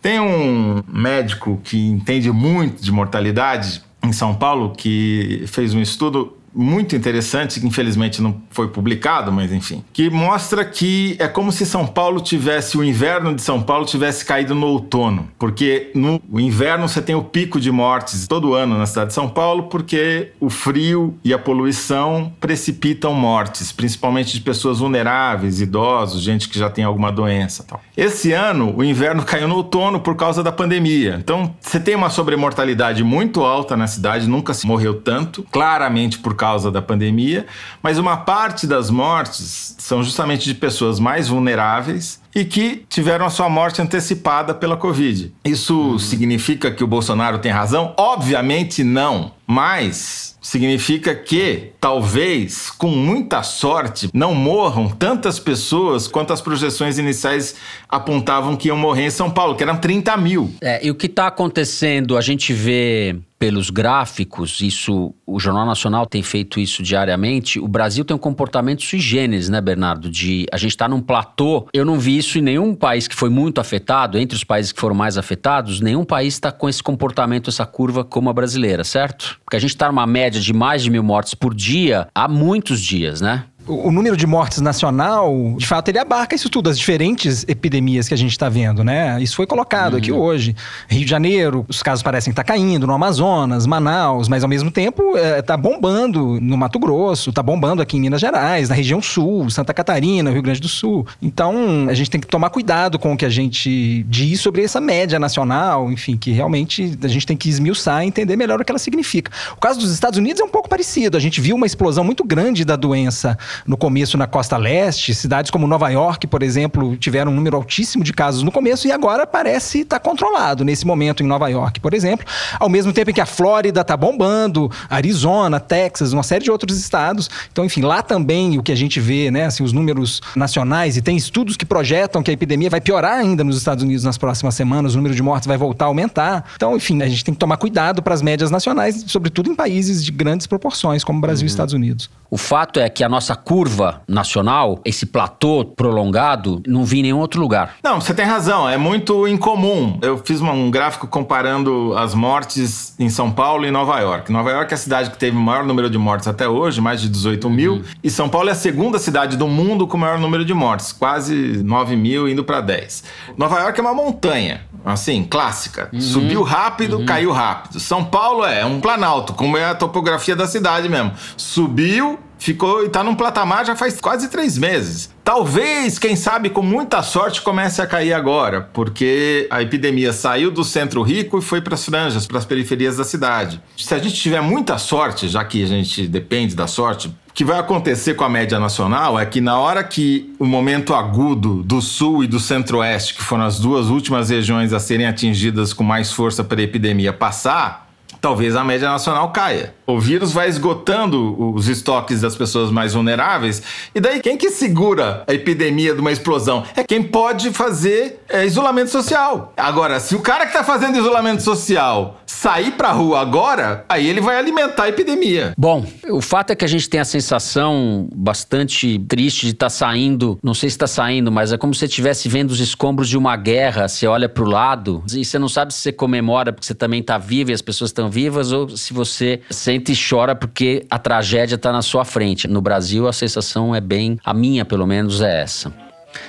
[0.00, 6.36] Tem um médico que entende muito de mortalidade em São Paulo que fez um estudo
[6.56, 11.66] muito interessante, que infelizmente não foi publicado, mas enfim, que mostra que é como se
[11.66, 16.88] São Paulo tivesse, o inverno de São Paulo tivesse caído no outono, porque no inverno
[16.88, 20.48] você tem o pico de mortes todo ano na cidade de São Paulo, porque o
[20.48, 26.84] frio e a poluição precipitam mortes, principalmente de pessoas vulneráveis, idosos, gente que já tem
[26.84, 27.80] alguma doença tal.
[27.96, 31.16] Esse ano, o inverno caiu no outono por causa da pandemia.
[31.20, 36.34] Então, você tem uma sobremortalidade muito alta na cidade, nunca se morreu tanto, claramente por
[36.34, 37.46] causa causa da pandemia,
[37.82, 43.30] mas uma parte das mortes são justamente de pessoas mais vulneráveis e que tiveram a
[43.30, 45.32] sua morte antecipada pela Covid.
[45.44, 45.98] Isso uhum.
[45.98, 47.94] significa que o Bolsonaro tem razão?
[47.96, 56.40] Obviamente não, mas significa que talvez, com muita sorte, não morram tantas pessoas quanto as
[56.40, 57.56] projeções iniciais
[57.88, 60.54] apontavam que iam morrer em São Paulo, que eram 30 mil.
[60.60, 66.06] É, e o que está acontecendo, a gente vê pelos gráficos, isso o Jornal Nacional
[66.06, 67.58] tem feito isso diariamente.
[67.60, 70.08] O Brasil tem um comportamento sui generis, né, Bernardo?
[70.08, 71.68] De a gente está num platô.
[71.72, 74.80] Eu não vi isso em nenhum país que foi muito afetado, entre os países que
[74.80, 79.35] foram mais afetados, nenhum país está com esse comportamento, essa curva como a brasileira, certo?
[79.44, 82.80] Porque a gente está numa média de mais de mil mortes por dia há muitos
[82.80, 83.44] dias, né?
[83.66, 88.14] O número de mortes nacional, de fato, ele abarca isso tudo, as diferentes epidemias que
[88.14, 89.20] a gente está vendo, né?
[89.20, 89.98] Isso foi colocado uhum.
[89.98, 90.54] aqui hoje.
[90.88, 94.70] Rio de Janeiro, os casos parecem estar tá caindo, no Amazonas, Manaus, mas ao mesmo
[94.70, 99.02] tempo está é, bombando no Mato Grosso, está bombando aqui em Minas Gerais, na região
[99.02, 101.06] sul, Santa Catarina, Rio Grande do Sul.
[101.20, 104.80] Então, a gente tem que tomar cuidado com o que a gente diz sobre essa
[104.80, 108.70] média nacional, enfim, que realmente a gente tem que esmiuçar e entender melhor o que
[108.70, 109.30] ela significa.
[109.56, 111.16] O caso dos Estados Unidos é um pouco parecido.
[111.16, 115.50] A gente viu uma explosão muito grande da doença no começo na costa leste, cidades
[115.50, 119.26] como Nova York, por exemplo, tiveram um número altíssimo de casos no começo e agora
[119.26, 122.26] parece estar tá controlado nesse momento em Nova York, por exemplo,
[122.58, 126.78] ao mesmo tempo em que a Flórida está bombando, Arizona, Texas, uma série de outros
[126.78, 127.30] estados.
[127.52, 131.02] Então, enfim, lá também o que a gente vê, né, assim, os números nacionais e
[131.02, 134.54] tem estudos que projetam que a epidemia vai piorar ainda nos Estados Unidos nas próximas
[134.54, 136.44] semanas, o número de mortes vai voltar a aumentar.
[136.56, 140.04] Então, enfim, a gente tem que tomar cuidado para as médias nacionais, sobretudo em países
[140.04, 141.46] de grandes proporções, como Brasil uhum.
[141.46, 142.10] e Estados Unidos.
[142.30, 147.20] O fato é que a nossa curva nacional, esse platô prolongado, não vi em nenhum
[147.20, 147.76] outro lugar.
[147.80, 150.00] Não, você tem razão, é muito incomum.
[150.02, 154.32] Eu fiz um gráfico comparando as mortes em São Paulo e Nova York.
[154.32, 157.00] Nova York é a cidade que teve o maior número de mortes até hoje, mais
[157.00, 157.84] de 18 mil, uhum.
[158.02, 160.90] e São Paulo é a segunda cidade do mundo com o maior número de mortes,
[160.90, 163.04] quase 9 mil, indo para 10.
[163.38, 165.88] Nova York é uma montanha, assim, clássica.
[165.92, 166.00] Uhum.
[166.00, 167.06] Subiu rápido, uhum.
[167.06, 167.78] caiu rápido.
[167.78, 171.12] São Paulo é um planalto, como é a topografia da cidade mesmo.
[171.36, 175.10] Subiu, ficou e tá num patamar já faz quase três meses.
[175.24, 180.62] Talvez, quem sabe, com muita sorte, comece a cair agora, porque a epidemia saiu do
[180.62, 183.60] centro rico e foi para as franjas, para as periferias da cidade.
[183.76, 187.44] Se a gente tiver muita sorte, já que a gente depende da sorte, o que
[187.44, 191.82] vai acontecer com a média nacional é que na hora que o momento agudo do
[191.82, 196.12] sul e do centro-oeste, que foram as duas últimas regiões a serem atingidas com mais
[196.12, 199.74] força pela epidemia, passar, talvez a média nacional caia.
[199.86, 203.62] O vírus vai esgotando os estoques das pessoas mais vulneráveis,
[203.94, 206.64] e daí quem que segura a epidemia de uma explosão?
[206.74, 209.52] É quem pode fazer é, isolamento social.
[209.56, 214.20] Agora, se o cara que está fazendo isolamento social sair pra rua agora, aí ele
[214.20, 215.54] vai alimentar a epidemia.
[215.56, 219.70] Bom, o fato é que a gente tem a sensação bastante triste de estar tá
[219.70, 223.08] saindo, não sei se está saindo, mas é como se você estivesse vendo os escombros
[223.08, 226.66] de uma guerra, você olha pro lado e você não sabe se você comemora porque
[226.66, 230.34] você também está vivo e as pessoas estão vivas ou se você sente e chora
[230.34, 232.46] porque a tragédia está na sua frente.
[232.48, 235.72] No Brasil, a sensação é bem, a minha pelo menos, é essa.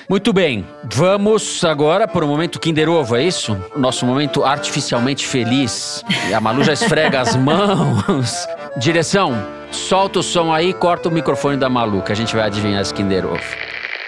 [0.10, 3.58] Muito bem, vamos agora para o momento Kinder Ovo, é isso?
[3.76, 6.04] Nosso momento artificialmente feliz.
[6.36, 8.48] A Malu já esfrega as mãos.
[8.76, 9.34] Direção,
[9.72, 12.94] solta o som aí, corta o microfone da Malu, que a gente vai adivinhar esse
[12.94, 13.40] Kinder Ovo.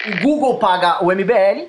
[0.06, 1.68] O Google paga o MBL,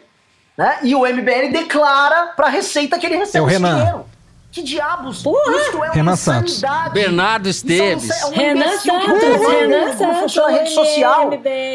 [0.58, 0.80] né?
[0.84, 3.78] E o MBL declara para a Receita que ele recebe é o Renan.
[3.78, 4.06] dinheiro.
[4.52, 5.24] Que diabos?
[5.24, 5.56] Porra.
[5.56, 6.62] Isto é Renan Santos.
[6.92, 8.10] Bernardo Esteves.
[8.10, 9.48] É um, é um Renan Santos.
[9.48, 10.20] Renan Santos.
[10.20, 11.30] funciona a rede social.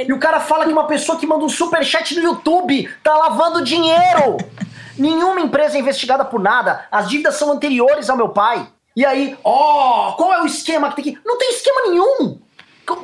[0.06, 3.64] E o cara fala que uma pessoa que manda um superchat no YouTube tá lavando
[3.64, 4.36] dinheiro.
[4.98, 6.86] Nenhuma empresa é investigada por nada.
[6.90, 8.66] As dívidas são anteriores ao meu pai.
[8.94, 11.20] E aí, ó, oh, qual é o esquema que tem que.
[11.24, 12.38] Não tem esquema nenhum.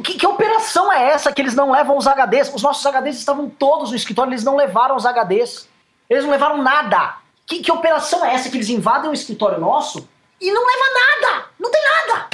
[0.02, 2.54] Que, que, operação é essa que eles não levam os HDs?
[2.54, 5.68] Os nossos HDs estavam todos no escritório, eles não levaram os HDs.
[6.08, 7.16] Eles não levaram nada.
[7.52, 10.08] Que, que operação é essa que eles invadem o escritório nosso
[10.40, 11.44] e não leva nada?
[11.60, 12.30] Não tem nada.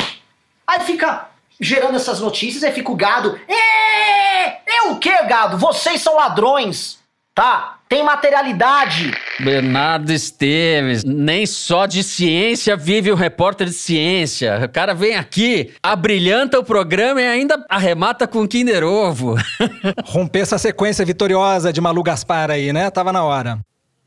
[0.64, 1.26] Aí fica
[1.60, 3.36] gerando essas notícias, aí fica o gado.
[3.48, 5.58] É, é o que, gado?
[5.58, 7.00] Vocês são ladrões,
[7.34, 7.78] tá?
[7.88, 9.10] Tem materialidade.
[9.40, 14.60] Bernardo Esteves, nem só de ciência vive o repórter de ciência.
[14.64, 19.34] O cara vem aqui, abrilhanta o programa e ainda arremata com Kinder Ovo.
[20.04, 22.88] Romper essa sequência vitoriosa de Malu Gaspar aí, né?
[22.88, 23.58] Tava na hora.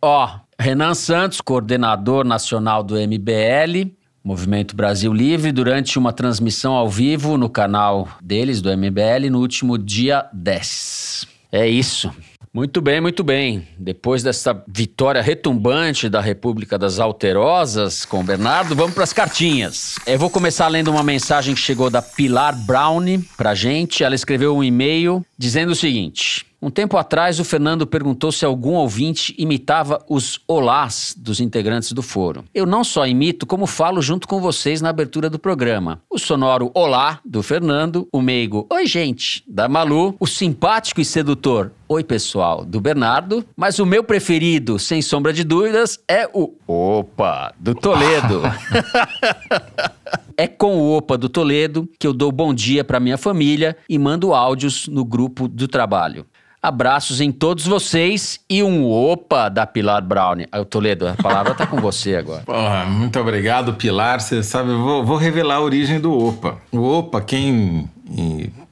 [0.04, 0.28] Ó,
[0.60, 3.92] Renan Santos, coordenador nacional do MBL,
[4.24, 9.78] Movimento Brasil Livre, durante uma transmissão ao vivo no canal deles, do MBL, no último
[9.78, 11.28] dia 10.
[11.52, 12.12] É isso.
[12.52, 13.68] Muito bem, muito bem.
[13.78, 19.96] Depois dessa vitória retumbante da República das Alterosas com o Bernardo, vamos para as cartinhas.
[20.06, 24.04] Eu vou começar lendo uma mensagem que chegou da Pilar Brown para gente.
[24.04, 28.74] Ela escreveu um e-mail dizendo o seguinte: um tempo atrás, o Fernando perguntou se algum
[28.74, 32.46] ouvinte imitava os olás dos integrantes do foro.
[32.54, 36.02] Eu não só imito, como falo junto com vocês na abertura do programa.
[36.10, 41.72] O sonoro olá do Fernando, o meigo oi gente da Malu, o simpático e sedutor
[41.90, 47.54] oi pessoal do Bernardo, mas o meu preferido, sem sombra de dúvidas, é o opa
[47.60, 48.44] do Toledo.
[50.38, 54.00] É com o Opa do Toledo que eu dou bom dia para minha família e
[54.00, 56.26] mando áudios no grupo do trabalho.
[56.64, 60.46] Abraços em todos vocês e um opa da Pilar Brown.
[60.60, 62.44] O Toledo, a palavra tá com você agora.
[62.44, 64.22] Porra, muito obrigado, Pilar.
[64.22, 66.60] Você sabe, vou, vou revelar a origem do opa.
[66.72, 67.90] O opa, quem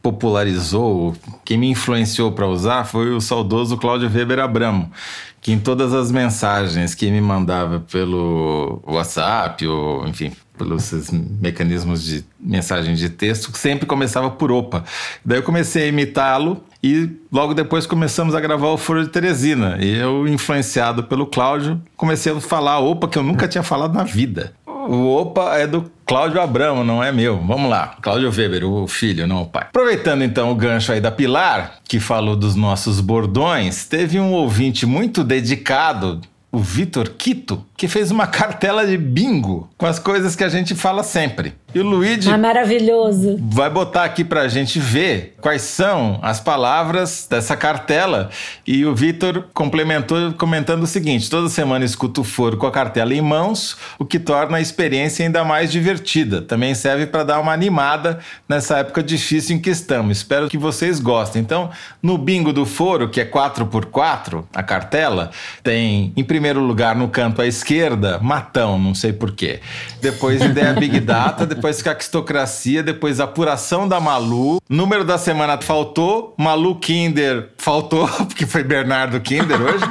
[0.04, 4.92] popularizou, quem me influenciou para usar foi o saudoso Cláudio Weber Abramo,
[5.42, 10.91] que em todas as mensagens que me mandava pelo WhatsApp ou, enfim, pelos
[11.41, 14.84] mecanismos de mensagem de texto, sempre começava por opa.
[15.24, 19.78] Daí eu comecei a imitá-lo e logo depois começamos a gravar o Foro de Teresina.
[19.80, 24.03] E eu, influenciado pelo Cláudio, comecei a falar opa que eu nunca tinha falado na
[24.03, 24.53] vida.
[24.66, 27.38] o opa é do Cláudio Abramo, não é meu.
[27.38, 29.68] Vamos lá, Cláudio Weber, o filho, não o pai.
[29.70, 34.86] Aproveitando então o gancho aí da Pilar, que falou dos nossos bordões, teve um ouvinte
[34.86, 36.20] muito dedicado
[36.52, 40.76] o Vitor Quito, que fez uma cartela de bingo com as coisas que a gente
[40.76, 41.54] fala sempre.
[41.74, 42.32] E o Luigi.
[42.32, 43.38] Ah, maravilhoso.
[43.39, 48.32] Vai botar aqui pra gente ver quais são as palavras dessa cartela.
[48.66, 53.14] E o Vitor complementou comentando o seguinte: toda semana escuto o foro com a cartela
[53.14, 56.41] em mãos, o que torna a experiência ainda mais divertida.
[56.41, 60.18] Também serve para dar uma animada nessa época difícil em que estamos.
[60.18, 61.39] Espero que vocês gostem.
[61.39, 61.70] Então,
[62.02, 65.30] no bingo do foro, que é 4x4, a cartela,
[65.62, 69.60] tem em primeiro lugar no canto à esquerda, matão, não sei porquê.
[70.02, 74.62] Depois ideia Big Data, depois Caquistocracia, depois Apuração da Malu.
[74.70, 79.84] Número da semana faltou, Malu Kinder faltou, porque foi Bernardo Kinder hoje.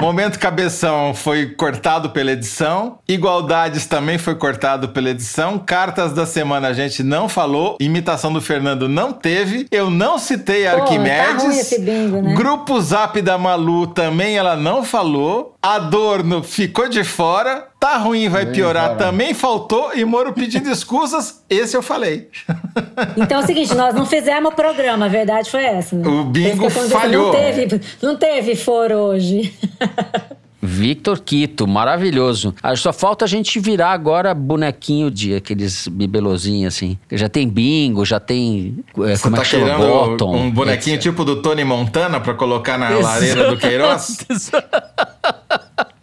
[0.00, 3.00] Momento Cabeção foi cortado pela edição.
[3.08, 5.58] Igualdades também foi cortado pela edição.
[5.58, 7.76] Cartas da semana a gente não falou.
[7.80, 9.66] Imitação do Fernando não teve.
[9.72, 11.42] Eu não citei Pô, Arquimedes.
[11.42, 12.32] Tá ruim esse bingo, né?
[12.32, 15.56] Grupo Zap da Malu também ela não falou.
[15.60, 17.66] Adorno ficou de fora.
[17.78, 18.96] Tá ruim, vai piorar.
[18.96, 19.92] Também faltou.
[19.94, 21.42] E Moro pedindo escusas.
[21.48, 22.28] Esse eu falei.
[23.16, 26.06] Então é o seguinte, nós não fizemos o programa, a verdade foi essa, né?
[26.08, 27.32] O bingo falhou.
[27.32, 29.54] Não teve, não teve foro hoje.
[30.60, 32.52] Victor Quito, maravilhoso.
[32.62, 36.98] Ah, Só falta a gente virar agora bonequinho de aqueles bibelozinhos assim.
[37.12, 38.78] Já tem bingo, já tem.
[38.98, 39.78] é, Você como tá é que chama?
[39.78, 40.36] Bottom.
[40.36, 41.10] um bonequinho etc.
[41.10, 44.18] tipo do Tony Montana pra colocar na lareira do Queiroz?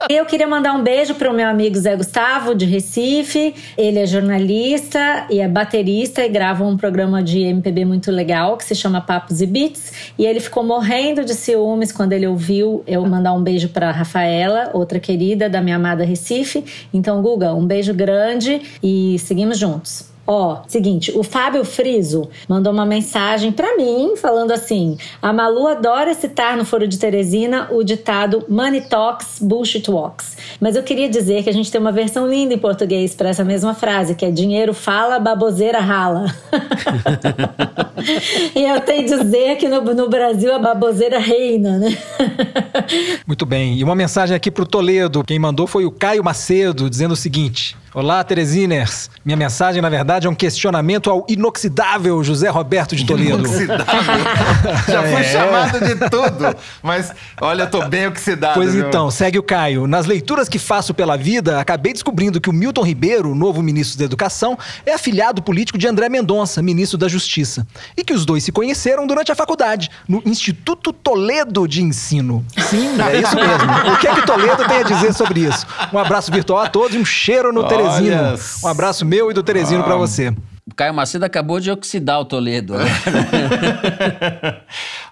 [0.08, 3.56] Eu queria mandar um beijo para o meu amigo Zé Gustavo, de Recife.
[3.76, 8.64] Ele é jornalista e é baterista e grava um programa de MPB muito legal que
[8.64, 10.14] se chama Papos e Beats.
[10.18, 14.70] E ele ficou morrendo de ciúmes quando ele ouviu eu mandar um beijo para Rafaela,
[14.74, 16.64] outra querida da minha amada Recife.
[16.94, 20.15] Então, Guga, um beijo grande e seguimos juntos.
[20.28, 26.16] Ó, seguinte, o Fábio Friso mandou uma mensagem pra mim falando assim: a Malu adora
[26.16, 30.36] citar no Foro de Teresina o ditado Money Talks, Bullshit Walks.
[30.60, 33.44] Mas eu queria dizer que a gente tem uma versão linda em português pra essa
[33.44, 36.34] mesma frase, que é dinheiro fala, baboseira rala.
[38.56, 41.96] e eu tenho que dizer que no, no Brasil a baboseira reina, né?
[43.28, 43.78] Muito bem.
[43.78, 45.24] E uma mensagem aqui pro Toledo.
[45.24, 49.10] Quem mandou foi o Caio Macedo, dizendo o seguinte: Olá, Teresiners.
[49.24, 53.48] Minha mensagem, na verdade, é um questionamento ao inoxidável José Roberto de Toledo.
[54.86, 55.24] Já fui É.
[55.24, 56.58] chamado de tudo.
[56.84, 58.56] Mas, olha, eu tô bem oxidado.
[58.56, 58.86] Pois viu?
[58.86, 59.88] então, segue o Caio.
[59.88, 64.04] Nas leituras que faço pela vida, acabei descobrindo que o Milton Ribeiro, novo ministro da
[64.04, 67.66] Educação, é afilhado político de André Mendonça, ministro da Justiça.
[67.96, 72.46] E que os dois se conheceram durante a faculdade, no Instituto Toledo de Ensino.
[72.58, 73.94] Sim, é isso mesmo.
[73.94, 75.66] O que é que Toledo tem a dizer sobre isso?
[75.94, 78.40] Um abraço virtual a todos e um cheiro no Olha Teresino.
[78.64, 80.34] Um abraço meu e do Teresino pra você.
[80.68, 82.76] O Caio Macedo acabou de oxidar o Toledo.
[82.78, 82.86] né?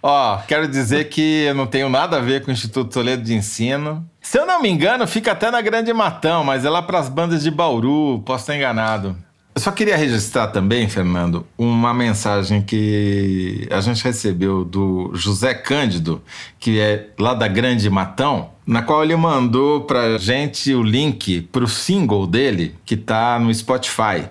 [0.02, 3.36] Ó, quero dizer que eu não tenho nada a ver com o Instituto Toledo de
[3.36, 4.04] Ensino.
[4.20, 7.44] Se eu não me engano, fica até na Grande Matão, mas é lá pras bandas
[7.44, 9.16] de Bauru, posso estar enganado.
[9.56, 16.24] Eu só queria registrar também, Fernando, uma mensagem que a gente recebeu do José Cândido,
[16.60, 21.68] que é lá da Grande Matão, na qual ele mandou pra gente o link pro
[21.68, 24.28] single dele, que tá no Spotify.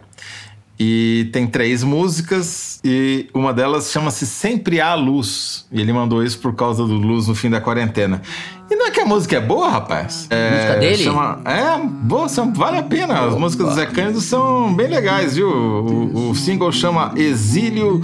[0.84, 5.64] E tem três músicas e uma delas chama-se Sempre Há Luz.
[5.70, 8.20] E ele mandou isso por causa do luz no fim da quarentena.
[8.68, 10.26] E não é que a música é boa, rapaz?
[10.28, 10.96] É, Música dele?
[11.04, 13.26] Chama, é, boa, são, vale a pena.
[13.26, 15.48] As músicas do Zé Cândido são bem legais, viu?
[15.48, 18.02] O, o single chama Exílio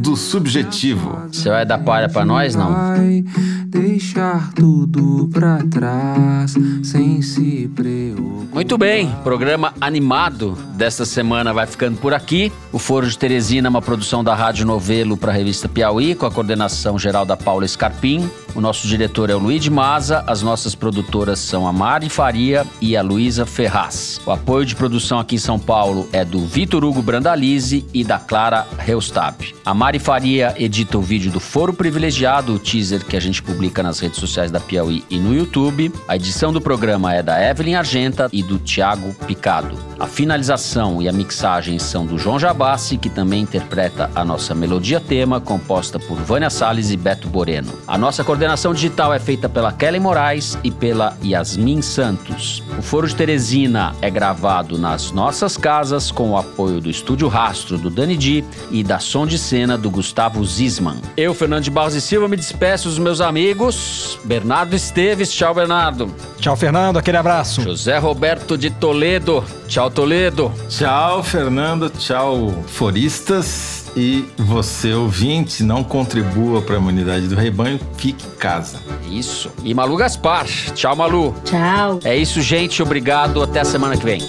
[0.00, 1.18] do Subjetivo.
[1.30, 2.72] Você vai dar palha pra nós, não?
[2.72, 3.24] Vai
[3.66, 8.54] deixar tudo pra trás sem se preocupar.
[8.54, 12.52] Muito bem, programa animado desta semana vai ficando por aqui.
[12.72, 16.26] O Foro de Teresina é uma produção da Rádio Novelo para a revista Piauí, com
[16.26, 18.28] a coordenação geral da Paula Scarpim.
[18.54, 22.66] O nosso diretor é o Luiz de Maza, as nossas produtoras são a Mari Faria
[22.80, 24.20] e a Luísa Ferraz.
[24.26, 28.18] O apoio de produção aqui em São Paulo é do Vitor Hugo Brandalize e da
[28.18, 29.54] Clara Reustab.
[29.64, 33.82] A Mari Faria edita o vídeo do Foro Privilegiado, o teaser que a gente publica
[33.82, 35.92] nas redes sociais da Piauí e no YouTube.
[36.08, 39.78] A edição do programa é da Evelyn Argenta e do Tiago Picado.
[40.00, 45.00] A finalização e a mixagem são do João Jabassi, que também interpreta a nossa melodia
[45.00, 47.72] tema, composta por Vânia Salles e Beto Boreno.
[47.86, 52.62] A nossa coordenação digital é feita pela Kelly Moraes e pela Yasmin Santos.
[52.78, 57.76] O Foro de Teresina é gravado nas nossas casas com o apoio do Estúdio Rastro
[57.76, 61.00] do Dani Di e da Som de Cena do Gustavo Zisman.
[61.16, 64.20] Eu, Fernando de Barros e Silva, me despeço dos meus amigos.
[64.22, 66.14] Bernardo Esteves, tchau Bernardo.
[66.38, 66.96] Tchau, Fernando.
[66.96, 67.60] Aquele abraço.
[67.62, 69.44] José Roberto de Toledo.
[69.66, 70.52] Tchau, Toledo.
[70.68, 71.90] Tchau, Fernando.
[71.90, 73.87] Tchau, foristas.
[73.96, 78.78] E você, ouvinte, não contribua para a imunidade do rebanho, fique em casa.
[79.10, 79.50] Isso.
[79.64, 80.46] E Malu Gaspar.
[80.74, 81.34] Tchau, Malu.
[81.44, 82.00] Tchau.
[82.04, 82.82] É isso, gente.
[82.82, 83.42] Obrigado.
[83.42, 84.20] Até a semana que vem.